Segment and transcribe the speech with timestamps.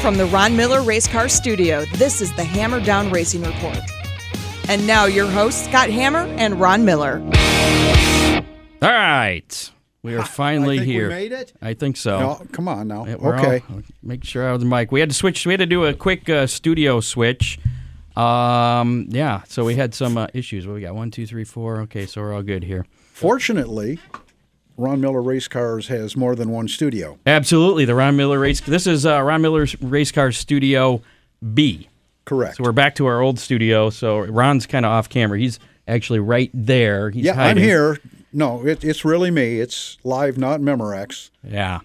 [0.00, 3.78] From the Ron Miller Race Car Studio, this is the Hammer Down Racing Report.
[4.66, 7.20] And now your hosts, Scott Hammer and Ron Miller.
[8.80, 9.70] All right.
[10.02, 11.08] We are finally I think here.
[11.08, 11.52] We made it.
[11.60, 12.18] I think so.
[12.18, 13.04] No, come on now.
[13.04, 13.62] We're okay.
[13.70, 14.90] all- make sure I have the mic.
[14.90, 15.44] We had to switch.
[15.44, 17.58] We had to do a quick uh, studio switch.
[18.16, 19.42] Um, yeah.
[19.48, 20.66] So we had some uh, issues.
[20.66, 20.94] What we got?
[20.94, 21.82] One, two, three, four.
[21.82, 22.86] Okay, so we're all good here.
[23.12, 23.98] Fortunately,
[24.80, 27.18] Ron Miller Race Cars has more than one studio.
[27.26, 27.84] Absolutely.
[27.84, 28.60] The Ron Miller race.
[28.60, 31.02] This is uh, Ron Miller's Race Car Studio
[31.52, 31.88] B.
[32.24, 32.56] Correct.
[32.56, 33.90] So we're back to our old studio.
[33.90, 35.38] So Ron's kind of off camera.
[35.38, 37.10] He's actually right there.
[37.10, 37.98] He's yeah, I'm here.
[38.32, 39.60] No, it, it's really me.
[39.60, 41.28] It's live, not Memorex.
[41.44, 41.80] Yeah.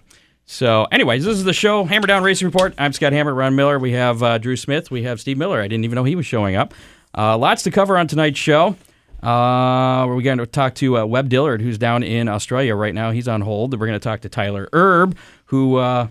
[0.46, 2.72] So, anyways, this is the show, Hammer Down Racing Report.
[2.78, 3.80] I'm Scott Hammer, Ron Miller.
[3.80, 4.92] We have uh, Drew Smith.
[4.92, 5.60] We have Steve Miller.
[5.60, 6.72] I didn't even know he was showing up.
[7.18, 8.76] Uh, lots to cover on tonight's show.
[9.26, 13.10] Uh, we're going to talk to uh, Webb Dillard, who's down in Australia right now.
[13.10, 13.72] He's on hold.
[13.72, 15.16] We're going to talk to Tyler Erb,
[15.46, 16.08] who, uh,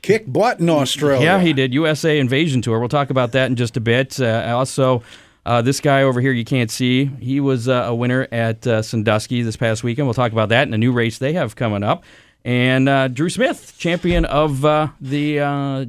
[0.00, 1.22] Kick butt in Australia.
[1.22, 2.78] yeah, he did USA Invasion Tour.
[2.78, 4.18] We'll talk about that in just a bit.
[4.18, 5.02] Uh, also,
[5.44, 7.06] uh, this guy over here you can't see.
[7.20, 10.06] He was uh, a winner at uh, Sandusky this past weekend.
[10.06, 12.04] We'll talk about that in a new race they have coming up.
[12.44, 15.84] And uh, Drew Smith, champion of uh, the uh,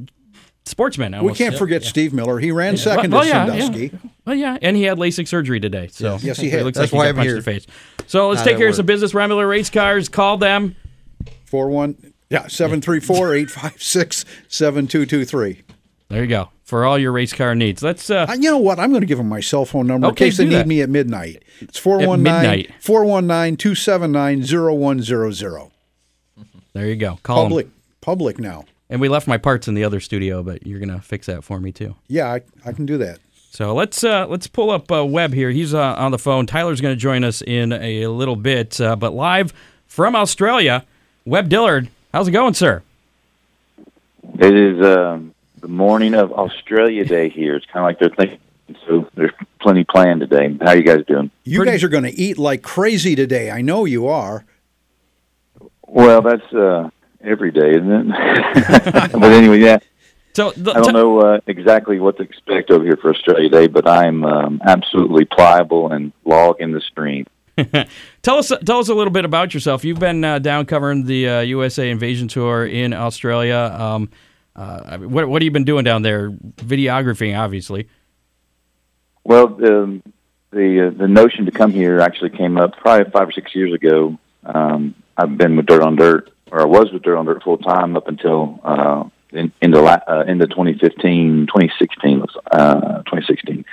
[0.64, 1.14] Sportsman.
[1.14, 1.58] I We can't said.
[1.58, 1.88] forget Yeah.
[1.88, 2.38] Steve Miller.
[2.38, 3.90] He ran Well, second well, at yeah, Sandusky.
[3.92, 4.10] Yeah.
[4.24, 5.88] Well, yeah, and he had LASIK surgery today.
[5.90, 6.62] So Yes, he had.
[6.64, 7.36] looks That's like why he I'm punched here.
[7.36, 7.66] the face.
[8.06, 9.12] So let's How take that care of some business.
[9.14, 10.08] Ryan Race Cars.
[10.08, 10.76] Call them.
[11.44, 11.96] Four one.
[12.30, 15.62] Yeah, seven three four eight five six seven two two three.
[16.08, 17.82] There you go for all your race car needs.
[17.82, 18.08] Let's.
[18.08, 18.78] Uh, You know what?
[18.78, 20.56] I'm going to give him my cell phone number Okay, in case they do need
[20.56, 20.66] that.
[20.68, 21.42] me at midnight.
[21.60, 22.74] It's 419 midnight.
[22.80, 25.70] 419 279 0100.
[26.72, 27.18] there you go.
[27.22, 27.44] Call 'em.
[27.48, 27.68] Public.
[28.00, 28.64] Public now.
[28.92, 31.58] And we left my parts in the other studio, but you're gonna fix that for
[31.58, 31.96] me too.
[32.08, 33.20] Yeah, I, I can do that.
[33.50, 35.50] So let's uh, let's pull up uh, Webb here.
[35.50, 36.44] He's uh, on the phone.
[36.46, 39.54] Tyler's going to join us in a little bit, uh, but live
[39.86, 40.84] from Australia,
[41.24, 41.88] Webb Dillard.
[42.12, 42.82] How's it going, sir?
[44.38, 47.56] It is um, the morning of Australia Day here.
[47.56, 48.40] It's kind of like they're thinking,
[48.86, 50.54] so there's plenty planned today.
[50.60, 51.30] How you guys doing?
[51.44, 53.50] You Pretty- guys are going to eat like crazy today.
[53.50, 54.44] I know you are.
[55.86, 56.90] Well, that's uh,
[57.24, 59.12] every day, isn't it?
[59.12, 59.78] but anyway, yeah,
[60.34, 63.66] So the, I don't know uh, exactly what to expect over here for Australia Day,
[63.66, 67.26] but I'm um, absolutely pliable and log in the stream.
[68.22, 69.84] tell us tell us a little bit about yourself.
[69.84, 73.76] You've been uh, down covering the uh, USA Invasion Tour in Australia.
[73.78, 74.10] Um,
[74.56, 76.30] uh, what what have you been doing down there?
[76.30, 77.88] Videography, obviously.
[79.24, 80.02] Well, um,
[80.50, 83.72] the uh, the notion to come here actually came up probably five or six years
[83.72, 84.18] ago.
[84.44, 87.58] Um, I've been with Dirt on Dirt, or I was with Dirt on Dirt full
[87.58, 93.64] time up until uh, in, in the uh, in the 2015, 2016, uh, 2016,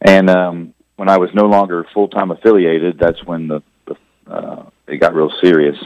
[0.00, 3.96] and um, when I was no longer full time affiliated, that's when the, the
[4.26, 5.76] uh, it got real serious.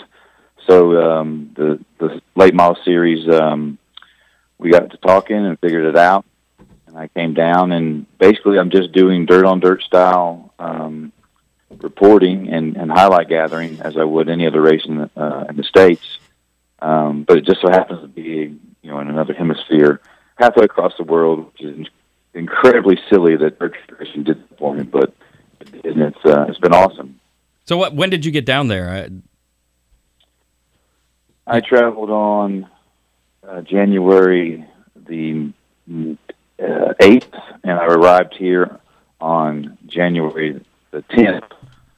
[0.68, 3.78] So um, the the late model series, um,
[4.58, 6.26] we got to talking and figured it out
[6.96, 11.12] and I came down and basically I'm just doing dirt on dirt style um,
[11.70, 15.56] reporting and, and highlight gathering as I would any other race in the, uh, in
[15.56, 16.18] the states.
[16.80, 20.00] Um, but it just so happens to be you know in another hemisphere,
[20.36, 21.86] halfway across the world, which is
[22.34, 25.12] incredibly silly that dirt racing did it for me, but
[25.60, 27.20] and it's uh, it's been awesome.
[27.64, 27.94] So what?
[27.94, 28.88] When did you get down there?
[28.88, 29.08] Uh,
[31.46, 32.68] I traveled on
[33.46, 34.64] uh, January
[34.94, 35.52] the
[35.88, 37.32] uh, eighth,
[37.64, 38.78] and I arrived here
[39.20, 41.44] on January the tenth.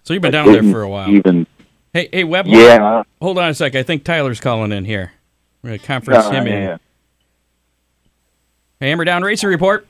[0.04, 1.10] so you've been down there for a while.
[1.10, 1.46] Even
[1.93, 2.47] Hey, hey, Webb.
[2.47, 3.75] yeah, Hold on a sec.
[3.75, 5.12] I think Tyler's calling in here.
[5.62, 6.62] We're going to conference uh, him in.
[6.62, 6.76] yeah.
[8.81, 9.87] Hammer Down Racing Report.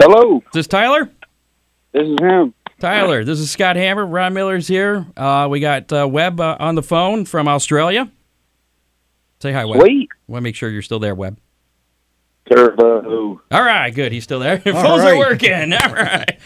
[0.00, 1.10] Hello, Is this Tyler?
[1.92, 2.54] this is him.
[2.78, 4.06] Tyler, this is Scott Hammer.
[4.06, 5.06] Ron Miller's here.
[5.16, 8.10] Uh, we got uh, Webb uh, on the phone from Australia.
[9.40, 9.80] Say hi, Webb.
[9.80, 10.08] Sweet.
[10.28, 11.38] want to make sure you're still there, Webb.
[12.50, 13.40] Turbo.
[13.50, 14.12] All right, good.
[14.12, 14.58] He's still there.
[14.60, 15.14] Phones right.
[15.14, 15.72] are working.
[15.72, 16.38] All right.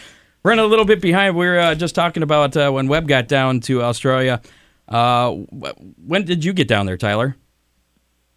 [0.45, 1.37] Running a little bit behind.
[1.37, 4.41] We were uh, just talking about uh, when Webb got down to Australia.
[4.89, 7.37] Uh, when did you get down there, Tyler?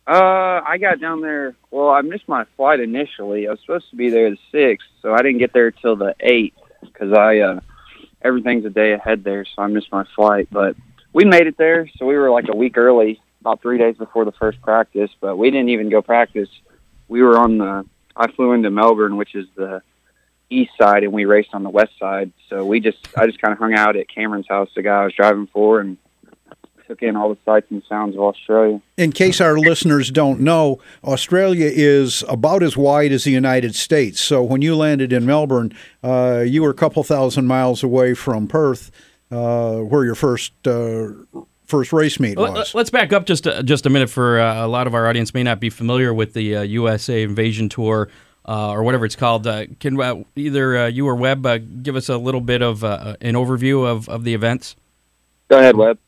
[0.06, 1.56] Uh, I got down there.
[1.72, 3.48] Well, I missed my flight initially.
[3.48, 6.15] I was supposed to be there the sixth, so I didn't get there till the
[6.21, 7.60] eighth because I uh,
[8.22, 10.47] everything's a day ahead there, so I missed my flight.
[10.53, 10.77] But
[11.13, 14.25] we made it there, so we were like a week early, about three days before
[14.25, 15.10] the first practice.
[15.21, 16.51] But we didn't even go practice.
[17.09, 17.84] We were on the.
[18.15, 19.83] I flew into Melbourne, which is the
[20.51, 22.33] east side, and we raced on the west side.
[22.48, 25.04] So we just, I just kind of hung out at Cameron's house, the guy I
[25.04, 25.97] was driving for, and
[26.87, 28.81] took in all the sights and sounds of Australia.
[28.97, 34.21] In case our listeners don't know, Australia is about as wide as the United States.
[34.21, 35.72] So when you landed in Melbourne,
[36.03, 38.91] uh, you were a couple thousand miles away from Perth,
[39.31, 41.09] uh, where your first uh,
[41.66, 42.75] first race meet Let- was.
[42.75, 45.34] Let's back up just a, just a minute for uh, a lot of our audience
[45.34, 48.09] may not be familiar with the uh, USA Invasion Tour
[48.47, 49.47] uh, or whatever it's called.
[49.47, 52.84] Uh, can uh, either uh, you or Webb uh, give us a little bit of
[52.84, 54.77] uh, an overview of, of the events?
[55.48, 55.98] Go ahead, Webb.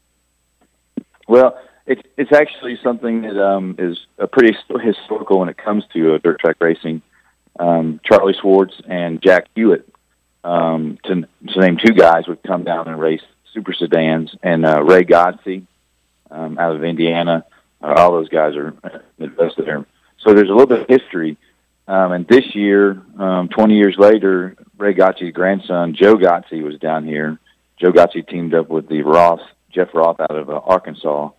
[1.26, 3.98] Well, it's it's actually something that um, is
[4.32, 7.02] pretty historical when it comes to dirt track racing.
[7.58, 9.88] Um, Charlie Swartz and Jack Hewitt,
[10.44, 15.04] um, to, to name two guys, would come down and race super sedans, and Ray
[15.04, 15.66] Godsey
[16.30, 17.44] um, out of Indiana.
[17.80, 18.74] All those guys are
[19.18, 19.84] invested there.
[20.20, 21.36] So there's a little bit of history.
[21.88, 27.06] Um, and this year, um, 20 years later, Ray Godsey's grandson, Joe Godsey, was down
[27.06, 27.38] here.
[27.80, 29.40] Joe Godsey teamed up with the Roth,
[29.72, 31.30] Jeff Roth out of uh, Arkansas.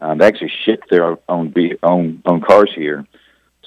[0.00, 1.52] Um, they actually shipped their own
[1.82, 3.04] own own cars here.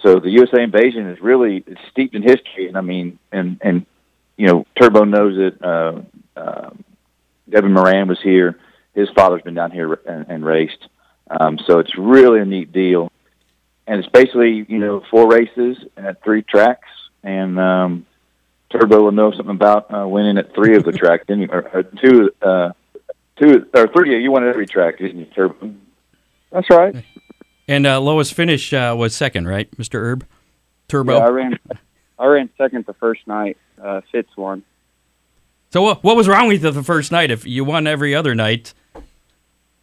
[0.01, 3.85] So the USA invasion is really steeped in history, and I mean, and and
[4.37, 5.61] you know, Turbo knows it.
[5.61, 6.01] Uh,
[6.37, 6.69] uh,
[7.49, 8.57] Devin Moran was here.
[8.95, 10.87] His father's been down here and, and raced.
[11.29, 13.10] Um, so it's really a neat deal,
[13.91, 16.87] and it's basically you know four races at three tracks,
[17.23, 18.05] and um,
[18.71, 21.49] Turbo will know something about uh, winning at three of the tracks, didn't you?
[21.51, 22.71] Or, or two, uh,
[23.35, 24.23] two or three.
[24.23, 25.73] You won at every track, didn't you, Turbo?
[26.53, 27.03] That's right.
[27.67, 29.95] And uh, lowest finish uh, was second, right, Mr.
[29.95, 30.25] Erb?
[30.87, 31.17] Turbo.
[31.17, 31.59] Yeah, I ran.
[32.17, 33.57] I ran second the first night.
[33.81, 34.63] Uh, Fitz won.
[35.71, 37.29] so what, what was wrong with you the first night?
[37.29, 38.73] If you won every other night,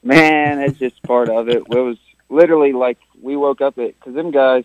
[0.02, 1.56] Man, it's just part of it.
[1.56, 1.98] It was
[2.30, 4.64] literally like we woke up at because them guys.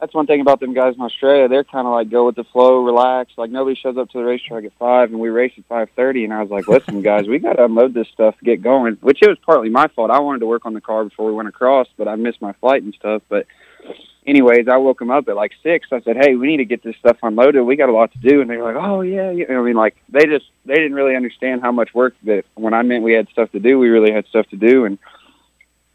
[0.00, 1.46] That's one thing about them guys in Australia.
[1.46, 3.30] They're kind of like go with the flow, relax.
[3.36, 6.24] Like nobody shows up to the racetrack at five, and we race at five thirty.
[6.24, 9.22] And I was like, "Listen, guys, we got to unload this stuff, get going." Which
[9.22, 10.10] it was partly my fault.
[10.10, 12.52] I wanted to work on the car before we went across, but I missed my
[12.54, 13.22] flight and stuff.
[13.28, 13.46] But
[14.26, 15.88] anyways, I woke them up at like six.
[15.92, 17.64] I said, "Hey, we need to get this stuff unloaded.
[17.64, 19.76] We got a lot to do." And they were like, "Oh yeah, yeah." I mean,
[19.76, 23.12] like they just they didn't really understand how much work that when I meant we
[23.12, 24.84] had stuff to do, we really had stuff to do.
[24.84, 24.98] And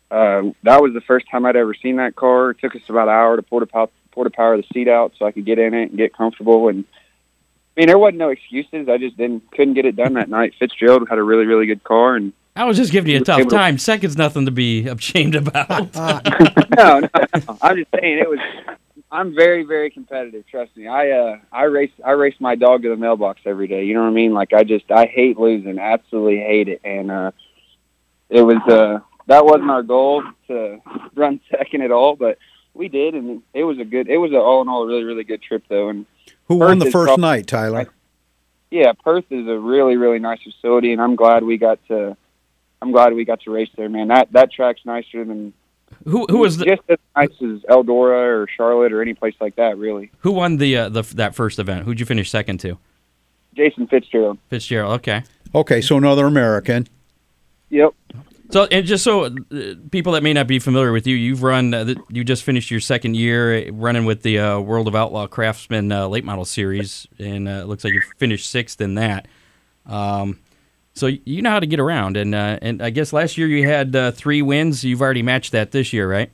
[0.10, 2.52] uh, that was the first time I'd ever seen that car.
[2.52, 4.68] It took us about an hour to pour the pop, pour the power of the
[4.74, 6.70] seat out so I could get in it and get comfortable.
[6.70, 6.86] And
[7.76, 8.88] I mean, there wasn't no excuses.
[8.90, 10.54] I just didn't couldn't get it done that night.
[10.58, 13.26] Fitzgerald had a really really good car, and I was just giving you a Able
[13.26, 13.78] tough to- time.
[13.78, 15.94] Second's nothing to be ashamed about.
[15.96, 16.20] no,
[16.78, 17.58] no, no.
[17.62, 18.40] I'm just saying it was.
[19.10, 20.46] I'm very, very competitive.
[20.48, 20.88] Trust me.
[20.88, 23.86] I uh, I race, I race my dog to the mailbox every day.
[23.86, 24.34] You know what I mean?
[24.34, 25.80] Like I just, I hate losing.
[25.80, 26.82] Absolutely hate it.
[26.84, 27.32] And uh,
[28.30, 30.80] it was, uh, that wasn't our goal to
[31.16, 32.38] run second at all, but
[32.74, 34.08] we did, and it was a good.
[34.10, 35.90] It was a, all in all a really, really good trip though.
[35.90, 36.06] And
[36.48, 37.90] Who won the first prob- night, Tyler?
[38.70, 42.16] yeah, Perth is a really, really nice facility, and I'm glad we got to.
[42.82, 44.10] I'm glad we got to race there, man.
[44.10, 45.54] That that track's nicer than
[46.06, 49.56] who who was the, just as nice as Eldora or Charlotte or any place like
[49.56, 50.12] that, really.
[50.20, 51.86] who won the uh, the that first event?
[51.86, 52.78] Who'd you finish second to?
[53.56, 54.38] Jason Fitzgerald.
[54.50, 54.94] Fitzgerald.
[55.00, 55.24] Okay.
[55.56, 56.88] Okay, so another American.
[57.70, 57.96] Yep.
[58.50, 59.30] So, and just so uh,
[59.92, 62.72] people that may not be familiar with you, you've run, uh, th- you just finished
[62.72, 66.46] your second year uh, running with the uh, World of Outlaw Craftsman uh, Late Model
[66.46, 69.28] Series, and uh, it looks like you finished sixth in that.
[69.86, 70.40] Um,
[70.94, 73.68] so you know how to get around, and uh, and I guess last year you
[73.68, 74.84] had uh, three wins.
[74.84, 76.32] You've already matched that this year, right?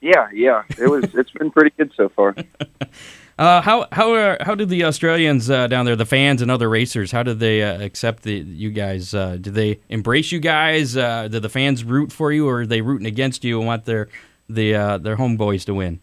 [0.00, 0.62] Yeah, yeah.
[0.78, 1.04] It was.
[1.14, 2.34] it's been pretty good so far.
[3.36, 6.70] Uh, how how are, how did the Australians uh, down there, the fans and other
[6.70, 9.12] racers, how did they uh, accept the you guys?
[9.12, 10.96] Uh, did they embrace you guys?
[10.96, 13.86] Uh, did the fans root for you, or are they rooting against you and want
[13.86, 14.08] their
[14.48, 15.98] the uh, their homeboys to win?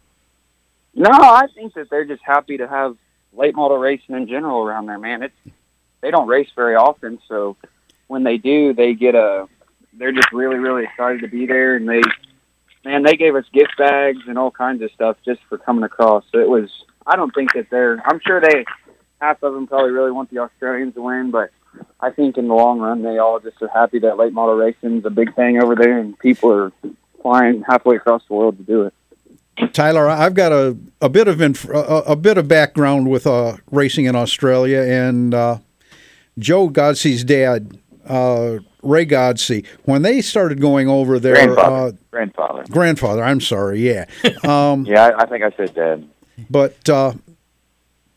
[0.94, 2.98] No, I think that they're just happy to have
[3.32, 5.24] late model racing in general around there, man.
[5.24, 5.53] It's
[6.01, 7.55] they don't race very often, so
[8.08, 9.48] when they do, they get a.
[9.94, 12.01] They're just really, really excited to be there, and they,
[12.84, 16.25] man, they gave us gift bags and all kinds of stuff just for coming across.
[16.34, 16.70] So it was.
[17.05, 18.01] I don't think that they're.
[18.05, 18.65] I'm sure they,
[19.20, 21.51] half of them probably really want the Australians to win, but
[22.00, 25.05] I think in the long run, they all just are happy that late model racing's
[25.05, 26.72] a big thing over there, and people are
[27.22, 28.93] flying halfway across the world to do it.
[29.74, 33.58] Tyler, I've got a, a bit of inf- a, a bit of background with uh,
[33.70, 35.58] racing in Australia, and uh,
[36.39, 41.75] Joe Godsey's dad, uh, Ray Godsey, when they started going over there, Grandfather.
[41.75, 42.63] uh, Grandfather.
[42.70, 44.05] grandfather, I'm sorry, yeah,
[44.43, 46.10] um, Yeah, I, I think I said dad.
[46.50, 47.13] But uh,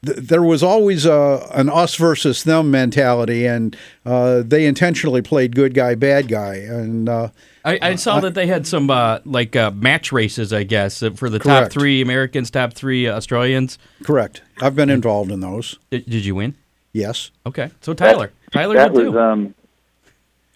[0.05, 5.55] th- there was always a, an us versus them mentality, and uh, they intentionally played
[5.55, 7.29] good guy, bad guy, and uh,
[7.65, 11.11] I, I saw that they had some uh, like uh, match races, I guess, uh,
[11.11, 13.79] for the top three Americans, top three Australians.
[14.03, 14.43] correct.
[14.61, 15.79] I've been involved in those.
[15.91, 16.55] Did, did you win?
[16.93, 17.31] Yes.
[17.47, 19.19] Okay, so Tyler, Tyler that did was too.
[19.19, 19.55] um,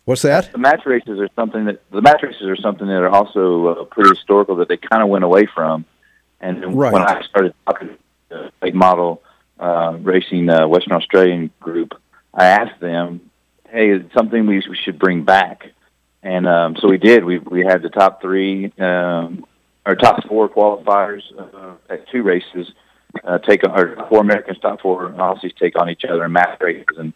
[0.04, 0.50] What's that?
[0.52, 3.84] the match races are something that the match races are something that are also uh,
[3.84, 5.84] pretty historical that they kind of went away from.
[6.40, 6.92] And then Right.
[6.92, 7.96] when I started talking
[8.30, 9.22] to the model
[9.58, 11.94] uh, racing uh, Western Australian group,
[12.32, 13.30] I asked them,
[13.68, 15.72] "Hey, is it something we, we should bring back?"
[16.22, 17.24] and um, so we did.
[17.24, 19.44] We we had the top three, um,
[19.86, 22.72] or top four qualifiers uh, at two races.
[23.24, 26.60] Uh, take on, or four Americans, top four Aussies take on each other in match
[26.60, 27.12] races, and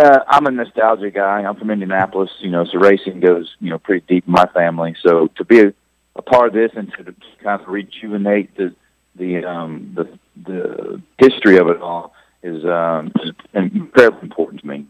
[0.00, 1.42] uh, I'm a nostalgia guy.
[1.42, 4.96] I'm from Indianapolis, you know, so racing goes, you know, pretty deep in my family.
[5.02, 5.74] So to be a,
[6.18, 8.74] a part of this and to, kind of rejuvenate the
[9.14, 13.12] the um, the the history of it all is um,
[13.54, 14.86] incredibly important to me.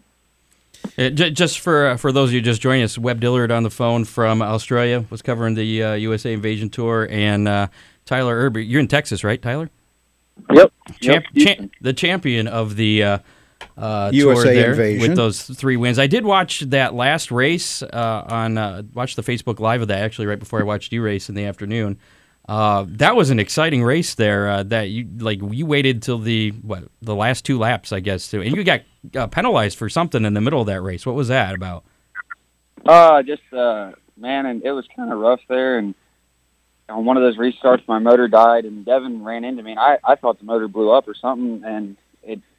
[0.97, 3.71] Uh, just for uh, for those of you just joining us, Webb Dillard on the
[3.71, 7.69] phone from Australia was covering the uh, USA Invasion Tour, and uh,
[8.05, 8.57] Tyler Erb.
[8.57, 9.71] You're in Texas, right, Tyler?
[10.53, 10.73] Yep.
[11.01, 11.59] Champ- yep.
[11.59, 13.21] champ- the champion of the
[13.77, 15.09] uh, USA tour there Invasion.
[15.09, 15.99] with those three wins.
[15.99, 20.01] I did watch that last race uh, on uh, watch the Facebook Live of that
[20.01, 21.99] actually right before I watched you race in the afternoon.
[22.49, 24.49] Uh, that was an exciting race there.
[24.49, 28.31] Uh, that you like you waited till the what the last two laps, I guess,
[28.31, 28.81] too, and you got
[29.15, 31.05] uh, penalized for something in the middle of that race.
[31.05, 31.85] What was that about?
[32.87, 35.77] Uh, just uh, man, and it was kind of rough there.
[35.77, 35.95] And
[36.89, 39.73] on one of those restarts, my motor died, and Devin ran into me.
[39.73, 41.63] And I I thought the motor blew up or something.
[41.65, 42.08] And it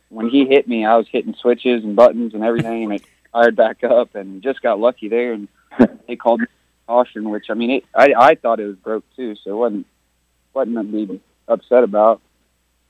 [0.10, 3.56] when he hit me, I was hitting switches and buttons and everything, and it fired
[3.56, 5.34] back up, and just got lucky there.
[5.34, 5.48] And
[6.08, 6.48] they called me
[6.88, 9.88] caution, which I mean, it, I I thought it was broke too, so it wasn't
[10.54, 12.22] wasn't to be upset about.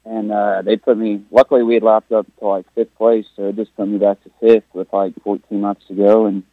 [0.05, 1.21] And uh, they put me.
[1.29, 4.23] Luckily, we had lapped up to like fifth place, so it just put me back
[4.23, 6.43] to fifth with like 14 laps to go, and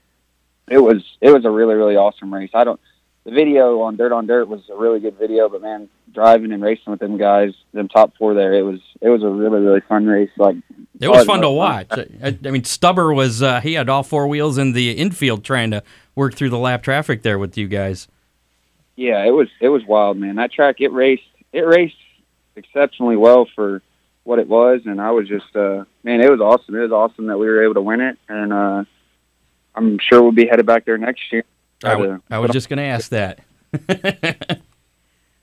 [0.69, 2.51] it was it was a really really awesome race.
[2.53, 2.81] I don't
[3.27, 6.63] the video on Dirt on Dirt was a really good video, but man, driving and
[6.63, 9.81] racing with them guys, them top four there, it was it was a really really
[9.81, 10.31] fun race.
[10.39, 10.57] Like
[11.01, 11.89] It was fun to watch.
[11.91, 15.73] I, I mean, Stubber was uh, he had all four wheels in the infield trying
[15.73, 15.83] to
[16.15, 18.07] work through the lap traffic there with you guys.
[18.95, 20.37] yeah, it was it was wild, man.
[20.37, 21.97] That track it raced it raced
[22.55, 23.83] exceptionally well for
[24.23, 26.77] what it was, and I was just uh man, it was awesome.
[26.77, 28.85] It was awesome that we were able to win it, and uh
[29.75, 31.45] I'm sure we'll be headed back there next year.
[31.85, 33.41] I, Try I was just going to ask that.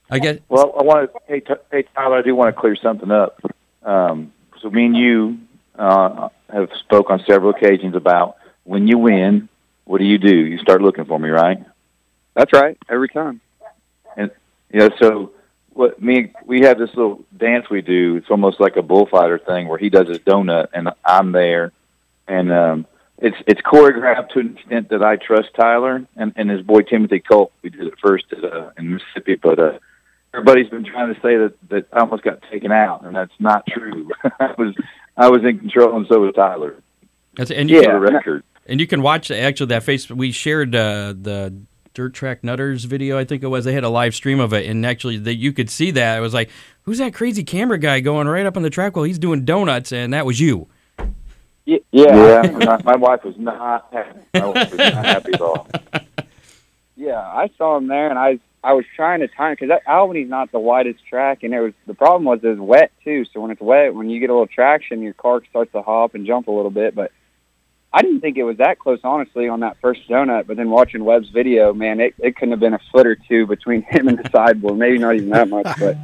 [0.10, 1.20] I guess Well, I want to.
[1.28, 3.40] Hey, T- hey, Tyler, I do want to clear something up.
[3.84, 5.38] Um, so, me and you
[5.78, 9.50] uh, have spoke on several occasions about when you win,
[9.86, 10.36] what do you do?
[10.36, 11.64] You start looking for me, right?
[12.36, 13.42] That's right, every time.
[14.16, 14.32] And
[14.72, 15.32] you know, So,
[15.74, 18.18] what me we have this little dance we do.
[18.18, 21.72] It's almost like a bullfighter thing where he does his donut and I'm there,
[22.28, 22.86] and um,
[23.24, 27.20] it's it's choreographed to an extent that I trust Tyler and, and his boy Timothy
[27.20, 27.52] Culp.
[27.64, 29.80] We did it first at, uh, in Mississippi, but uh,
[30.34, 33.66] everybody's been trying to say that that I almost got taken out, and that's not
[33.68, 34.12] true.
[34.40, 34.76] I was
[35.18, 36.76] I was in control, and so was Tyler.
[37.36, 37.94] that's, and you Yeah.
[37.94, 38.44] the record.
[38.68, 40.10] and you can watch actually that face.
[40.10, 41.54] We shared uh, the
[41.94, 43.18] Dirt Track Nutters video.
[43.18, 43.66] I think it was.
[43.66, 46.18] They had a live stream of it, and actually that you could see that.
[46.18, 46.50] It was like,
[46.84, 49.92] who's that crazy camera guy going right up on the track while he's doing donuts?
[49.94, 50.68] And that was you.
[51.66, 54.20] Y- Yeah, my, my wife was not happy.
[54.34, 55.68] My wife was not happy at all.
[56.96, 60.52] Yeah, I saw him there, and I I was trying to time because Albany's not
[60.52, 63.26] the widest track, and it was the problem was it was wet too.
[63.34, 66.14] So when it's wet, when you get a little traction, your car starts to hop
[66.14, 66.94] and jump a little bit.
[66.94, 67.12] But
[67.92, 70.46] I didn't think it was that close, honestly, on that first donut.
[70.46, 73.48] But then watching Webb's video, man, it it couldn't have been a foot or two
[73.48, 75.68] between him and the sideboard, maybe not even that much.
[75.80, 75.98] But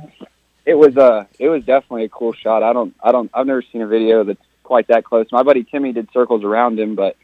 [0.66, 2.64] it was uh it was definitely a cool shot.
[2.64, 5.26] I don't I don't I've never seen a video that's quite that close.
[5.32, 7.18] My buddy Timmy did circles around him, but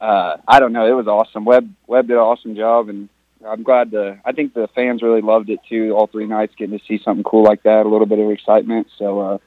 [0.00, 0.86] uh, I don't know.
[0.86, 1.44] It was awesome.
[1.44, 3.08] Webb Webb did an awesome job, and
[3.46, 4.18] I'm glad the.
[4.24, 5.94] I think the fans really loved it too.
[5.96, 8.88] All three nights, getting to see something cool like that, a little bit of excitement.
[8.98, 9.38] So uh,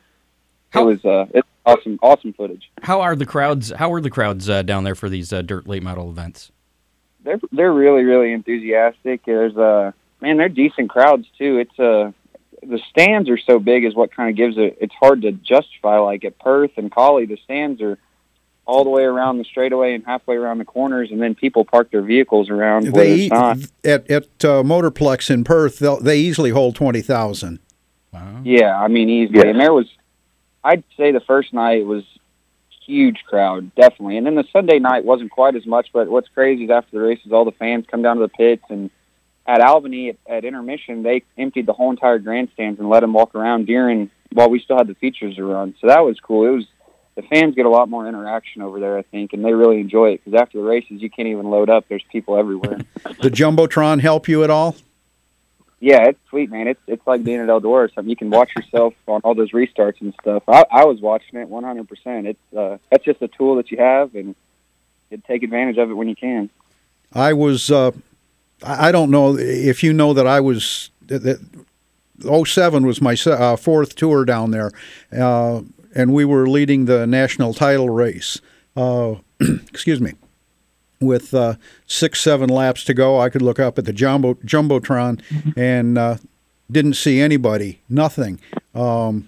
[0.73, 2.71] it was uh, it's awesome, awesome footage.
[2.81, 3.71] How are the crowds?
[3.71, 6.49] How are the crowds uh, down there for these uh, dirt late model events?
[7.25, 9.25] They're they're really really enthusiastic.
[9.25, 11.57] There's uh man, they're decent crowds too.
[11.57, 12.13] It's uh
[12.67, 14.77] the stands are so big is what kind of gives it.
[14.81, 15.97] It's hard to justify.
[15.97, 17.97] Like at Perth and Collie, the stands are
[18.65, 21.91] all the way around the straightaway and halfway around the corners, and then people park
[21.91, 23.57] their vehicles around where They it's not.
[23.83, 27.59] at at uh, Motorplex in Perth, they'll, they easily hold twenty thousand.
[28.11, 28.41] Wow.
[28.43, 29.39] Yeah, I mean easily.
[29.39, 29.47] Yeah.
[29.47, 29.87] And there was,
[30.63, 32.03] I'd say the first night was
[32.85, 34.17] huge crowd, definitely.
[34.17, 35.89] And then the Sunday night wasn't quite as much.
[35.93, 38.63] But what's crazy is after the races, all the fans come down to the pits
[38.69, 38.89] and.
[39.45, 43.35] At Albany at, at intermission, they emptied the whole entire grandstands and let them walk
[43.35, 45.75] around during while we still had the features to run.
[45.79, 46.47] So that was cool.
[46.47, 46.65] It was
[47.15, 50.11] the fans get a lot more interaction over there, I think, and they really enjoy
[50.13, 51.85] it because after the races, you can't even load up.
[51.87, 52.79] There's people everywhere.
[53.21, 54.75] The jumbotron help you at all?
[55.79, 56.67] Yeah, it's sweet, man.
[56.67, 58.09] It's it's like being at Eldora or something.
[58.09, 60.43] You can watch yourself on all those restarts and stuff.
[60.47, 61.87] I, I was watching it 100.
[61.89, 64.35] percent It's uh, that's just a tool that you have, and
[65.09, 66.49] you take advantage of it when you can.
[67.11, 67.69] I was.
[67.69, 67.91] Uh,
[68.63, 70.89] I I don't know if you know that I was.
[71.07, 71.39] That, that
[72.47, 74.71] 07 was my uh, fourth tour down there,
[75.11, 75.61] uh,
[75.93, 78.39] and we were leading the national title race.
[78.75, 79.15] Uh,
[79.67, 80.13] excuse me.
[81.01, 81.55] with uh,
[81.85, 83.19] six, seven laps to go.
[83.19, 85.21] I could look up at the jumbo jumbotron
[85.57, 86.17] and uh,
[86.71, 88.39] didn't see anybody, nothing.
[88.73, 89.27] Um,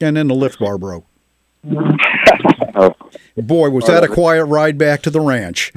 [0.00, 1.06] and then the lift bar broke.
[3.36, 5.72] Boy, was that a quiet ride back to the ranch.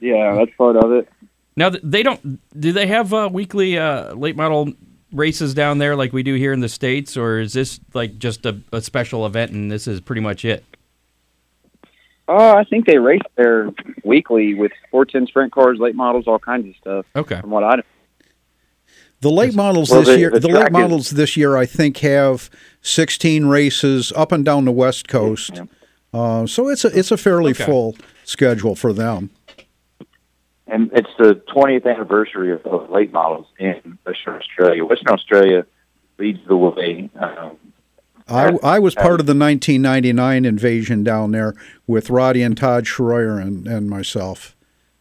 [0.00, 1.08] yeah, that's part of it.
[1.56, 2.40] Now they don't.
[2.58, 4.72] Do they have uh, weekly uh, late model
[5.12, 8.46] races down there like we do here in the states, or is this like just
[8.46, 10.64] a, a special event and this is pretty much it?
[12.28, 13.68] Uh, I think they race there
[14.04, 17.06] weekly with 410 sprint cars, late models, all kinds of stuff.
[17.16, 17.40] Okay.
[17.40, 17.82] From what I know.
[19.20, 21.66] The late models Well, this the- year, the the, late is- models this year, I
[21.66, 22.48] think, have
[22.80, 25.50] 16 races up and down the West Coast.
[25.56, 25.64] Yeah.
[26.14, 27.64] Uh, so it's a it's a fairly Okay.
[27.64, 29.30] full schedule for them.
[30.72, 34.84] And it's the 20th anniversary of, of late models in Western Australia.
[34.86, 35.66] Western Australia
[36.18, 37.10] leads the way.
[37.14, 37.58] Um,
[38.26, 38.58] I.
[38.62, 41.54] I was part of the 1999 invasion down there
[41.86, 44.56] with Roddy and Todd Schroyer and, and myself.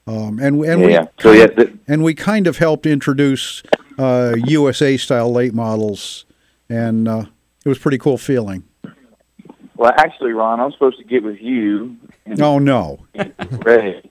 [0.07, 1.05] Um, and and we yeah.
[1.21, 3.63] So yeah, the, and we kind of helped introduce
[3.97, 6.25] uh, USA style late models,
[6.67, 7.25] and uh,
[7.63, 8.63] it was a pretty cool feeling.
[9.77, 13.05] well, actually, Ron, I'm supposed to get with you and Oh no,
[13.63, 14.01] Ray.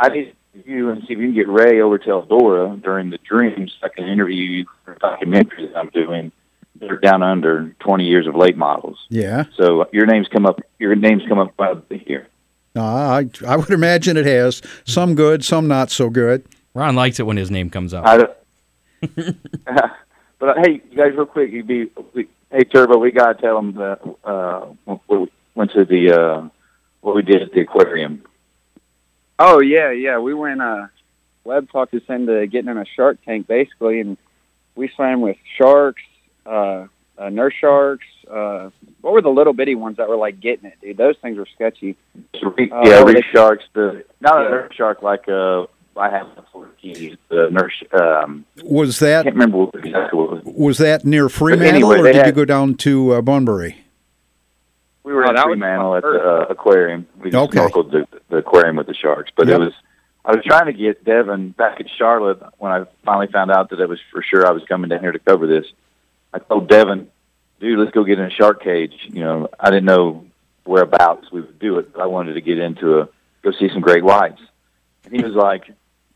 [0.00, 3.18] I need you and see if you can get Ray over to Eldora during the
[3.18, 3.76] Dreams.
[3.82, 6.32] I can interview you for a documentary that I'm doing.
[6.76, 8.98] They're down under 20 years of late models.
[9.10, 10.60] yeah, So your names come up.
[10.78, 12.26] Your names come up by the here.
[12.74, 16.46] uh, I I would imagine it has some good, some not so good.
[16.72, 18.06] Ron likes it when his name comes up.
[18.06, 18.36] I don't,
[20.38, 23.56] but uh, hey, you guys, real quick, you be we, hey Turbo, we gotta tell
[23.56, 24.66] them that uh,
[25.08, 26.48] we went to the uh,
[27.02, 28.22] what we did at the aquarium.
[29.42, 30.18] Oh yeah, yeah.
[30.18, 30.60] We went.
[30.60, 30.86] Uh,
[31.44, 34.16] Webb talked us into getting in a shark tank basically, and
[34.76, 36.02] we swam with sharks,
[36.44, 36.86] uh,
[37.18, 38.04] uh, nurse sharks.
[38.30, 38.68] Uh,
[39.00, 40.96] what were the little bitty ones that were like getting it, dude?
[40.98, 41.96] Those things were sketchy.
[42.38, 43.64] So re, Uh, yeah, what were reef they- sharks.
[43.72, 44.46] The not Yeah.
[44.46, 45.64] a nurse shark like uh,
[45.96, 47.16] I have for keys.
[47.30, 47.82] The nurse.
[47.92, 50.54] Um, Was I that can't remember what exactly what it was.
[50.54, 53.76] was that near Fremantle, anyway, or they did you go down to uh, Bunbury?
[55.10, 57.04] We were Oh, in that Fremantle my at the uh, aquarium.
[57.20, 57.58] We just Okay.
[57.58, 59.32] snorkeled the, the aquarium with the sharks.
[59.36, 59.56] But Yep.
[59.56, 59.72] it was,
[60.24, 63.80] I was trying to get Devin back at Charlotte when I finally found out that
[63.80, 65.66] it was for sure I was coming down here to cover this.
[66.32, 67.08] I told Devin,
[67.58, 68.94] dude, let's go get in a shark cage.
[69.08, 70.26] You know, I didn't know
[70.64, 73.08] whereabouts we would do it, but I wanted to get into a,
[73.42, 74.40] go see some great whites.
[75.06, 75.64] And he was like,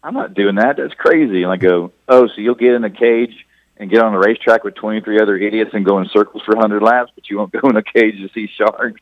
[0.05, 0.77] I'm not doing that.
[0.77, 1.43] That's crazy.
[1.43, 3.45] And I go, oh, so you'll get in a cage
[3.77, 6.83] and get on a racetrack with 23 other idiots and go in circles for 100
[6.83, 9.01] laps, but you won't go in a cage to see sharks.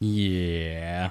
[0.00, 1.10] Yeah.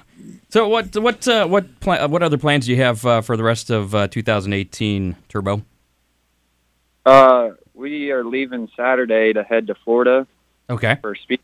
[0.50, 3.42] So what what uh, what pla- what other plans do you have uh, for the
[3.42, 5.62] rest of uh, 2018, Turbo?
[7.04, 10.26] Uh, we are leaving Saturday to head to Florida
[10.70, 10.96] Okay.
[11.00, 11.40] for speed,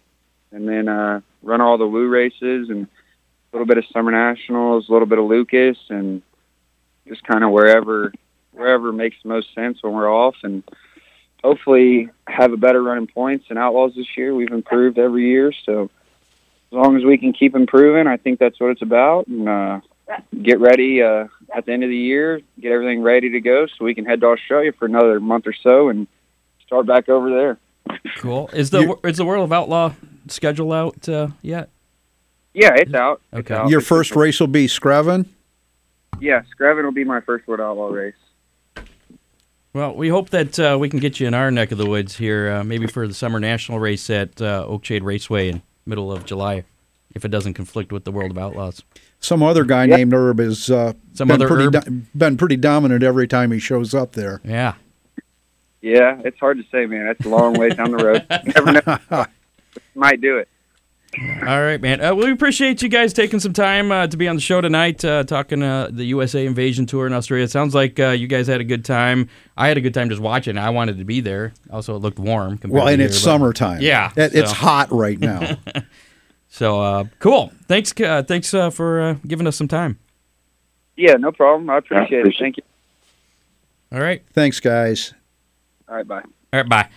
[0.52, 4.88] and then uh, run all the Woo races and a little bit of Summer Nationals,
[4.88, 6.22] a little bit of Lucas, and
[7.08, 8.12] just kind of wherever
[8.60, 10.62] wherever makes the most sense when we're off, and
[11.42, 14.34] hopefully have a better run in points and Outlaws this year.
[14.34, 18.60] We've improved every year, so as long as we can keep improving, I think that's
[18.60, 19.80] what it's about, and uh,
[20.42, 23.84] get ready uh, at the end of the year, get everything ready to go, so
[23.84, 26.06] we can head to Australia for another month or so and
[26.66, 27.58] start back over there.
[28.18, 28.48] Cool.
[28.52, 29.94] Is the is the World of Outlaw
[30.28, 31.70] schedule out uh, yet?
[32.54, 33.20] Yeah, it's out.
[33.32, 33.54] It's Okay.
[33.54, 33.68] out.
[33.68, 35.26] Your first race will be Screven.
[36.20, 38.14] Yeah, Screven will be my first World Outlaw race.
[39.72, 42.16] Well, we hope that uh, we can get you in our neck of the woods
[42.16, 46.24] here, uh, maybe for the summer national race at uh, Oakshade Raceway in middle of
[46.26, 46.64] July,
[47.14, 48.82] if it doesn't conflict with the World of Outlaws.
[49.20, 49.96] Some other guy Yep.
[49.98, 51.84] named Erb has uh, Some been other pretty Erb?
[51.84, 54.40] do- been pretty dominant every time he shows up there.
[54.44, 54.74] Yeah.
[55.82, 57.06] Yeah, it's hard to say, man.
[57.06, 58.26] That's a long way down the road.
[58.44, 58.52] You
[58.82, 59.26] never know.
[59.94, 60.48] Might do it.
[61.18, 62.00] All right, man.
[62.00, 64.60] Uh, well, we appreciate you guys taking some time uh, to be on the show
[64.60, 67.44] tonight, uh, talking uh, the USA Invasion Tour in Australia.
[67.44, 69.28] It sounds like uh, you guys had a good time.
[69.56, 70.56] I had a good time just watching.
[70.56, 71.52] I wanted to be there.
[71.72, 72.58] Also, it looked warm.
[72.58, 73.80] compared Well, and here, it's but- summertime.
[73.80, 75.56] Yeah, It- it's hot right now.
[76.48, 77.52] So uh, cool.
[77.66, 79.98] Thanks, uh, thanks uh, for uh, giving us some time.
[80.96, 81.68] Yeah, no problem.
[81.70, 82.20] I appreciate it.
[82.20, 82.62] appreciate Thank you.
[83.92, 84.22] All right.
[84.32, 85.12] Thanks, guys.
[85.88, 86.22] All right, bye.
[86.52, 86.68] All right.
[86.68, 86.88] Bye.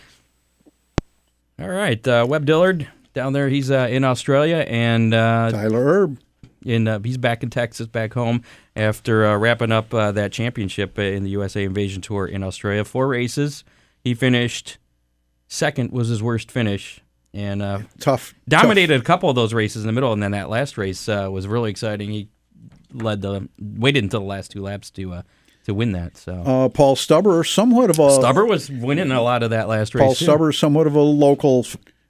[1.59, 2.07] All right.
[2.07, 3.49] Uh, Webb Dillard down there.
[3.49, 6.19] He's uh, in Australia and uh, Tyler Erb.
[6.65, 8.43] in uh, he's back in Texas, back home
[8.75, 12.83] after uh, wrapping up uh, that championship uh, in the USA Invasion Tour in Australia.
[12.83, 13.63] Four races,
[14.03, 14.77] he finished
[15.47, 15.91] second.
[15.91, 17.01] Was his worst finish,
[17.33, 18.33] and uh, Tough.
[18.47, 20.13] dominated a couple of those races in the middle.
[20.13, 22.09] And then that last race uh, was really exciting.
[22.11, 22.29] He
[22.93, 25.21] led the waited until the last two laps to uh,
[25.65, 26.17] to win that.
[26.17, 29.95] So Uh, Paul Stubber, somewhat of a Stubber was winning a lot of that last
[29.95, 30.03] race.
[30.03, 30.15] Paul.
[30.15, 31.65] Stubber, somewhat of a local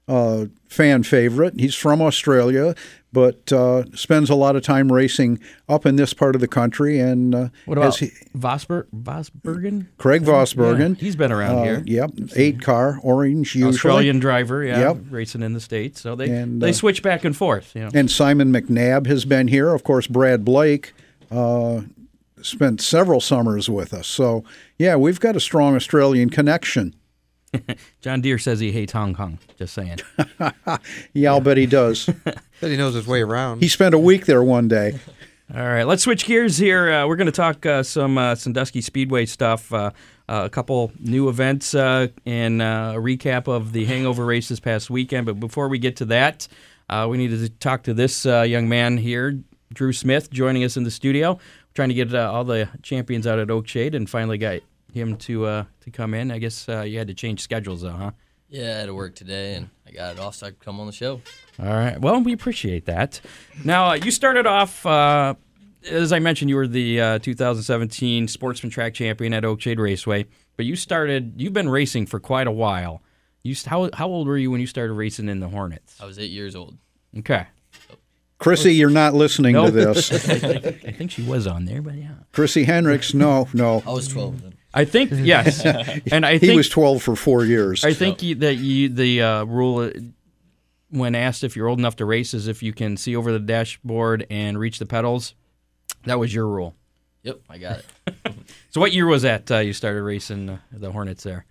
[0.07, 1.59] uh, fan favorite.
[1.59, 2.75] He's from Australia,
[3.13, 5.39] but uh, spends a lot of time racing
[5.69, 6.99] up in this part of the country.
[6.99, 9.87] And uh, What about he, Vosper, Vosbergen?
[9.97, 10.95] Craig Vosbergen?
[10.97, 11.83] Yeah, he's been around uh, here.
[11.85, 13.73] Yep, eight car, orange usually.
[13.73, 14.97] Australian driver, yeah, Yep.
[15.09, 16.01] racing in the states.
[16.01, 17.73] So they And, they uh, switch back and forth.
[17.75, 17.89] You know.
[17.93, 19.73] And Simon McNabb has been here.
[19.73, 20.93] Of course, Brad Blake
[21.31, 21.81] uh,
[22.41, 24.07] spent several summers with us.
[24.07, 24.43] So,
[24.77, 26.93] yeah, we've got a strong Australian connection.
[28.01, 29.39] John Deere says he hates Hong Kong.
[29.57, 29.99] Just saying.
[31.13, 31.99] Yeah, I'll bet he does.
[32.59, 33.61] Said he knows his way around.
[33.61, 34.99] he spent a week there one day.
[35.53, 36.91] All right, let's switch gears here.
[36.91, 39.91] Uh, we're going to talk uh, some uh, Sandusky Speedway stuff, uh,
[40.27, 44.59] uh, a couple new events, uh, and uh, a recap of the Hangover race this
[44.59, 45.25] past weekend.
[45.25, 46.47] But before we get to that,
[46.89, 49.39] uh, we need to talk to this uh, young man here,
[49.73, 51.33] Drew Smith, joining us in the studio.
[51.33, 54.61] We're trying to get uh, all the champions out at Oakshade, and finally got
[54.93, 56.31] him to uh, to come in.
[56.31, 58.11] I guess uh, you had to change schedules, though, huh?
[58.49, 60.79] Yeah, I had to work today, and I got it off so I could come
[60.79, 61.21] on the show.
[61.59, 61.99] All right.
[61.99, 63.19] Well, we appreciate that.
[63.65, 65.33] Now, uh, you started off, uh,
[65.89, 70.25] as I mentioned, you were the uh, 2017 Sportsman Track Champion at Oakshade Raceway,
[70.55, 73.01] but you started, you've been racing for quite a while.
[73.41, 75.99] You, how, how old were you when you started racing in the Hornets?
[75.99, 76.77] I was eight years old.
[77.17, 77.47] Okay.
[78.37, 79.65] Chrissy, you're not listening No.
[79.65, 80.11] to this.
[80.29, 82.11] I think she was on there, but yeah.
[82.33, 83.81] Chrissy Hendricks, no, no.
[83.87, 84.53] I was 12 then.
[84.73, 85.63] I think, yes.
[86.11, 87.83] And I He think, was 12 for four years.
[87.85, 89.91] I think you, that you, the uh, rule, uh,
[90.89, 93.39] when asked if you're old enough to race, is if you can see over the
[93.39, 95.35] dashboard and reach the pedals.
[96.05, 96.75] That was your rule.
[97.23, 97.85] Yep, I got it.
[98.71, 101.45] So what year was that uh, you started racing uh, the Hornets there?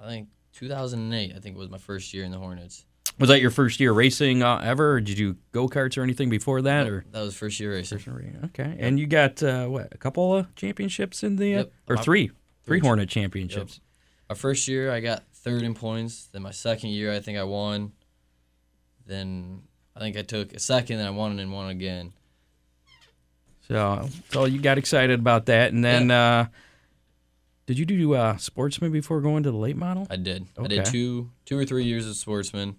[0.00, 2.86] I think 2008, I think was my first year in the Hornets.
[3.18, 6.02] Was that your first year racing uh, ever, or did you do go karts or
[6.02, 6.86] anything before that?
[6.86, 8.40] Or That was first year racing.
[8.46, 11.72] okay, and you got uh, what a couple of championships in the uh, Yep.
[11.88, 12.30] or three,
[12.64, 12.80] three.
[12.80, 13.80] Hornet championships.
[14.28, 16.26] My first year, I got third in points.
[16.32, 17.92] Then my second year, I think I won.
[19.06, 19.62] Then
[19.94, 22.12] I think I took a second, then I won and won again.
[23.68, 26.48] So so you got excited about that, and then uh,
[27.66, 30.06] did you do uh, sportsman before going to the late model?
[30.10, 30.46] I did.
[30.58, 32.76] I did two, two or three years of sportsman.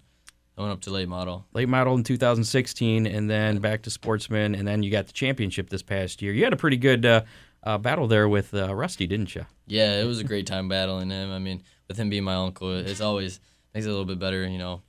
[0.58, 1.46] I went up to late model.
[1.54, 5.70] Late model in 2016, and then back to sportsman, and then you got the championship
[5.70, 6.34] this past year.
[6.34, 7.22] You had a pretty good uh,
[7.64, 9.46] uh, battle there with uh, Rusty, didn't you?
[9.68, 11.32] Yeah, it was a great time battling him.
[11.32, 13.40] I mean, with him being my uncle, it's always
[13.74, 14.82] makes it a little bit better, you know,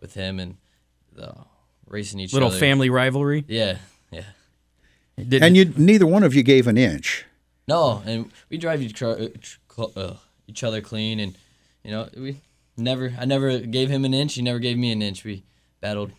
[0.00, 0.58] with him and
[1.12, 1.34] the
[1.86, 2.40] racing each other.
[2.40, 2.58] Little other.
[2.58, 3.44] family rivalry.
[3.48, 3.78] Yeah,
[4.10, 4.24] yeah.
[5.16, 7.24] Did, and you, neither one of you gave an inch.
[7.66, 9.28] No, and we drive each, uh,
[9.78, 11.34] uh, each other clean, and
[11.82, 12.40] you know we
[12.76, 13.14] never.
[13.18, 14.34] I never gave him an inch.
[14.34, 15.24] He never gave me an inch.
[15.24, 15.44] We
[15.80, 16.12] battled.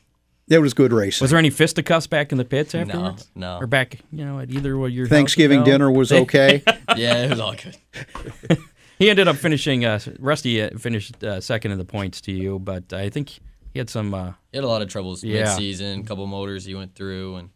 [0.48, 1.24] It was good racing.
[1.24, 3.28] Was there any fisticuffs back in the pits No, afterwards?
[3.34, 3.58] no.
[3.58, 5.68] Or back, you know, at either of your Thanksgiving houses?
[5.72, 5.78] No?
[5.78, 6.62] dinner was okay.
[6.96, 8.58] Yeah, it was all good.
[9.00, 9.84] He ended up finishing.
[9.84, 13.40] Uh, Rusty uh, finished uh, second in the points to you, but I think
[13.74, 14.14] he had some.
[14.14, 15.44] Uh, He had a lot of troubles Yeah.
[15.44, 16.00] mid-season.
[16.00, 17.50] A couple motors he went through, and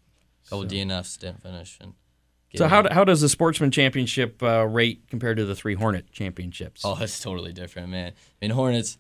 [0.46, 1.78] a couple DNFs didn't finish.
[1.80, 1.94] And
[2.56, 6.82] so how how does the Sportsman Championship uh, rate compared to the three Hornet Championships?
[6.84, 8.12] Oh, it's totally different, man.
[8.12, 8.98] I mean, Hornets.